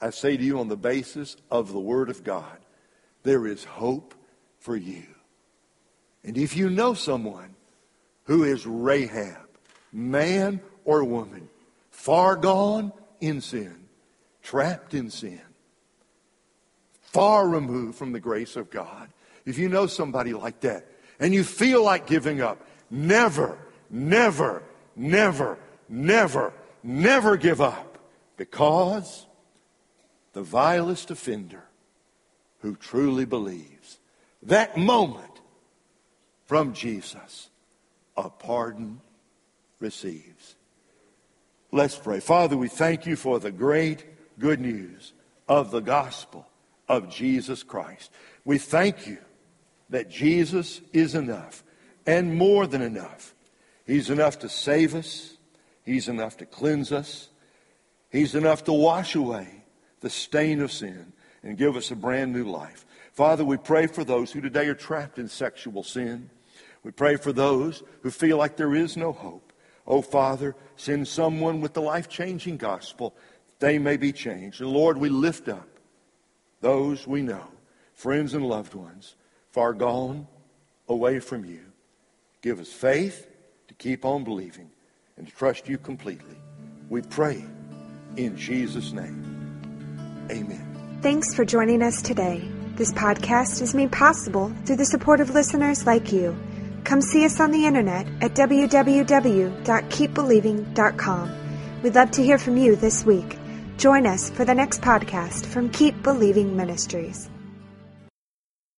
I 0.00 0.10
say 0.10 0.36
to 0.36 0.42
you 0.42 0.60
on 0.60 0.68
the 0.68 0.76
basis 0.76 1.36
of 1.50 1.72
the 1.72 1.80
Word 1.80 2.10
of 2.10 2.22
God, 2.22 2.58
there 3.22 3.46
is 3.46 3.64
hope 3.64 4.14
for 4.58 4.76
you. 4.76 5.04
And 6.24 6.36
if 6.36 6.56
you 6.56 6.68
know 6.68 6.94
someone 6.94 7.54
who 8.24 8.44
is 8.44 8.66
Rahab, 8.66 9.48
man 9.92 10.60
or 10.84 11.04
woman, 11.04 11.48
far 11.90 12.36
gone 12.36 12.92
in 13.20 13.40
sin, 13.40 13.88
trapped 14.42 14.92
in 14.92 15.10
sin, 15.10 15.40
far 17.00 17.48
removed 17.48 17.96
from 17.96 18.12
the 18.12 18.20
grace 18.20 18.56
of 18.56 18.70
God, 18.70 19.08
if 19.44 19.58
you 19.58 19.68
know 19.68 19.86
somebody 19.86 20.32
like 20.34 20.60
that 20.60 20.86
and 21.20 21.32
you 21.32 21.44
feel 21.44 21.82
like 21.82 22.06
giving 22.06 22.40
up, 22.40 22.60
never, 22.90 23.58
never, 23.88 24.62
never, 24.96 25.58
never, 25.88 26.52
never 26.86 27.36
give 27.36 27.60
up 27.60 27.98
because 28.36 29.26
the 30.32 30.42
vilest 30.42 31.10
offender 31.10 31.64
who 32.60 32.76
truly 32.76 33.24
believes 33.24 33.98
that 34.42 34.76
moment 34.76 35.40
from 36.46 36.72
Jesus, 36.72 37.50
a 38.16 38.30
pardon 38.30 39.00
receives. 39.80 40.54
Let's 41.72 41.96
pray. 41.96 42.20
Father, 42.20 42.56
we 42.56 42.68
thank 42.68 43.06
you 43.06 43.16
for 43.16 43.40
the 43.40 43.50
great 43.50 44.04
good 44.38 44.60
news 44.60 45.12
of 45.48 45.70
the 45.70 45.80
gospel 45.80 46.46
of 46.88 47.10
Jesus 47.10 47.62
Christ. 47.62 48.10
We 48.44 48.58
thank 48.58 49.06
you 49.06 49.18
that 49.90 50.08
Jesus 50.08 50.80
is 50.92 51.14
enough 51.14 51.64
and 52.06 52.36
more 52.36 52.66
than 52.66 52.82
enough. 52.82 53.34
He's 53.86 54.10
enough 54.10 54.38
to 54.40 54.48
save 54.48 54.94
us. 54.94 55.35
He's 55.86 56.08
enough 56.08 56.36
to 56.38 56.46
cleanse 56.46 56.90
us. 56.90 57.28
He's 58.10 58.34
enough 58.34 58.64
to 58.64 58.72
wash 58.72 59.14
away 59.14 59.64
the 60.00 60.10
stain 60.10 60.60
of 60.60 60.72
sin 60.72 61.12
and 61.42 61.56
give 61.56 61.76
us 61.76 61.92
a 61.92 61.96
brand 61.96 62.32
new 62.32 62.44
life. 62.44 62.84
Father, 63.12 63.44
we 63.44 63.56
pray 63.56 63.86
for 63.86 64.04
those 64.04 64.32
who 64.32 64.40
today 64.40 64.66
are 64.66 64.74
trapped 64.74 65.18
in 65.18 65.28
sexual 65.28 65.84
sin. 65.84 66.28
We 66.82 66.90
pray 66.90 67.16
for 67.16 67.32
those 67.32 67.84
who 68.02 68.10
feel 68.10 68.36
like 68.36 68.56
there 68.56 68.74
is 68.74 68.96
no 68.96 69.12
hope. 69.12 69.52
Oh, 69.86 70.02
Father, 70.02 70.56
send 70.74 71.06
someone 71.06 71.60
with 71.60 71.72
the 71.72 71.82
life 71.82 72.08
changing 72.08 72.56
gospel. 72.56 73.14
They 73.60 73.78
may 73.78 73.96
be 73.96 74.12
changed. 74.12 74.60
And 74.60 74.70
Lord, 74.70 74.98
we 74.98 75.08
lift 75.08 75.48
up 75.48 75.68
those 76.60 77.06
we 77.06 77.22
know, 77.22 77.46
friends 77.94 78.34
and 78.34 78.44
loved 78.44 78.74
ones, 78.74 79.14
far 79.52 79.72
gone 79.72 80.26
away 80.88 81.20
from 81.20 81.44
you. 81.44 81.60
Give 82.42 82.58
us 82.58 82.72
faith 82.72 83.28
to 83.68 83.74
keep 83.74 84.04
on 84.04 84.24
believing 84.24 84.70
and 85.16 85.28
trust 85.28 85.68
you 85.68 85.78
completely. 85.78 86.36
We 86.88 87.02
pray 87.02 87.44
in 88.16 88.36
Jesus' 88.36 88.92
name. 88.92 89.22
Amen. 90.30 90.98
Thanks 91.02 91.34
for 91.34 91.44
joining 91.44 91.82
us 91.82 92.00
today. 92.02 92.48
This 92.74 92.92
podcast 92.92 93.62
is 93.62 93.74
made 93.74 93.90
possible 93.92 94.52
through 94.64 94.76
the 94.76 94.84
support 94.84 95.20
of 95.20 95.30
listeners 95.30 95.86
like 95.86 96.12
you. 96.12 96.36
Come 96.84 97.00
see 97.00 97.24
us 97.24 97.40
on 97.40 97.50
the 97.50 97.66
internet 97.66 98.06
at 98.20 98.34
www.keepbelieving.com. 98.34 101.32
We'd 101.82 101.94
love 101.94 102.10
to 102.12 102.22
hear 102.22 102.38
from 102.38 102.56
you 102.56 102.76
this 102.76 103.04
week. 103.04 103.36
Join 103.76 104.06
us 104.06 104.30
for 104.30 104.44
the 104.44 104.54
next 104.54 104.80
podcast 104.80 105.46
from 105.46 105.68
Keep 105.70 106.02
Believing 106.02 106.56
Ministries. 106.56 107.28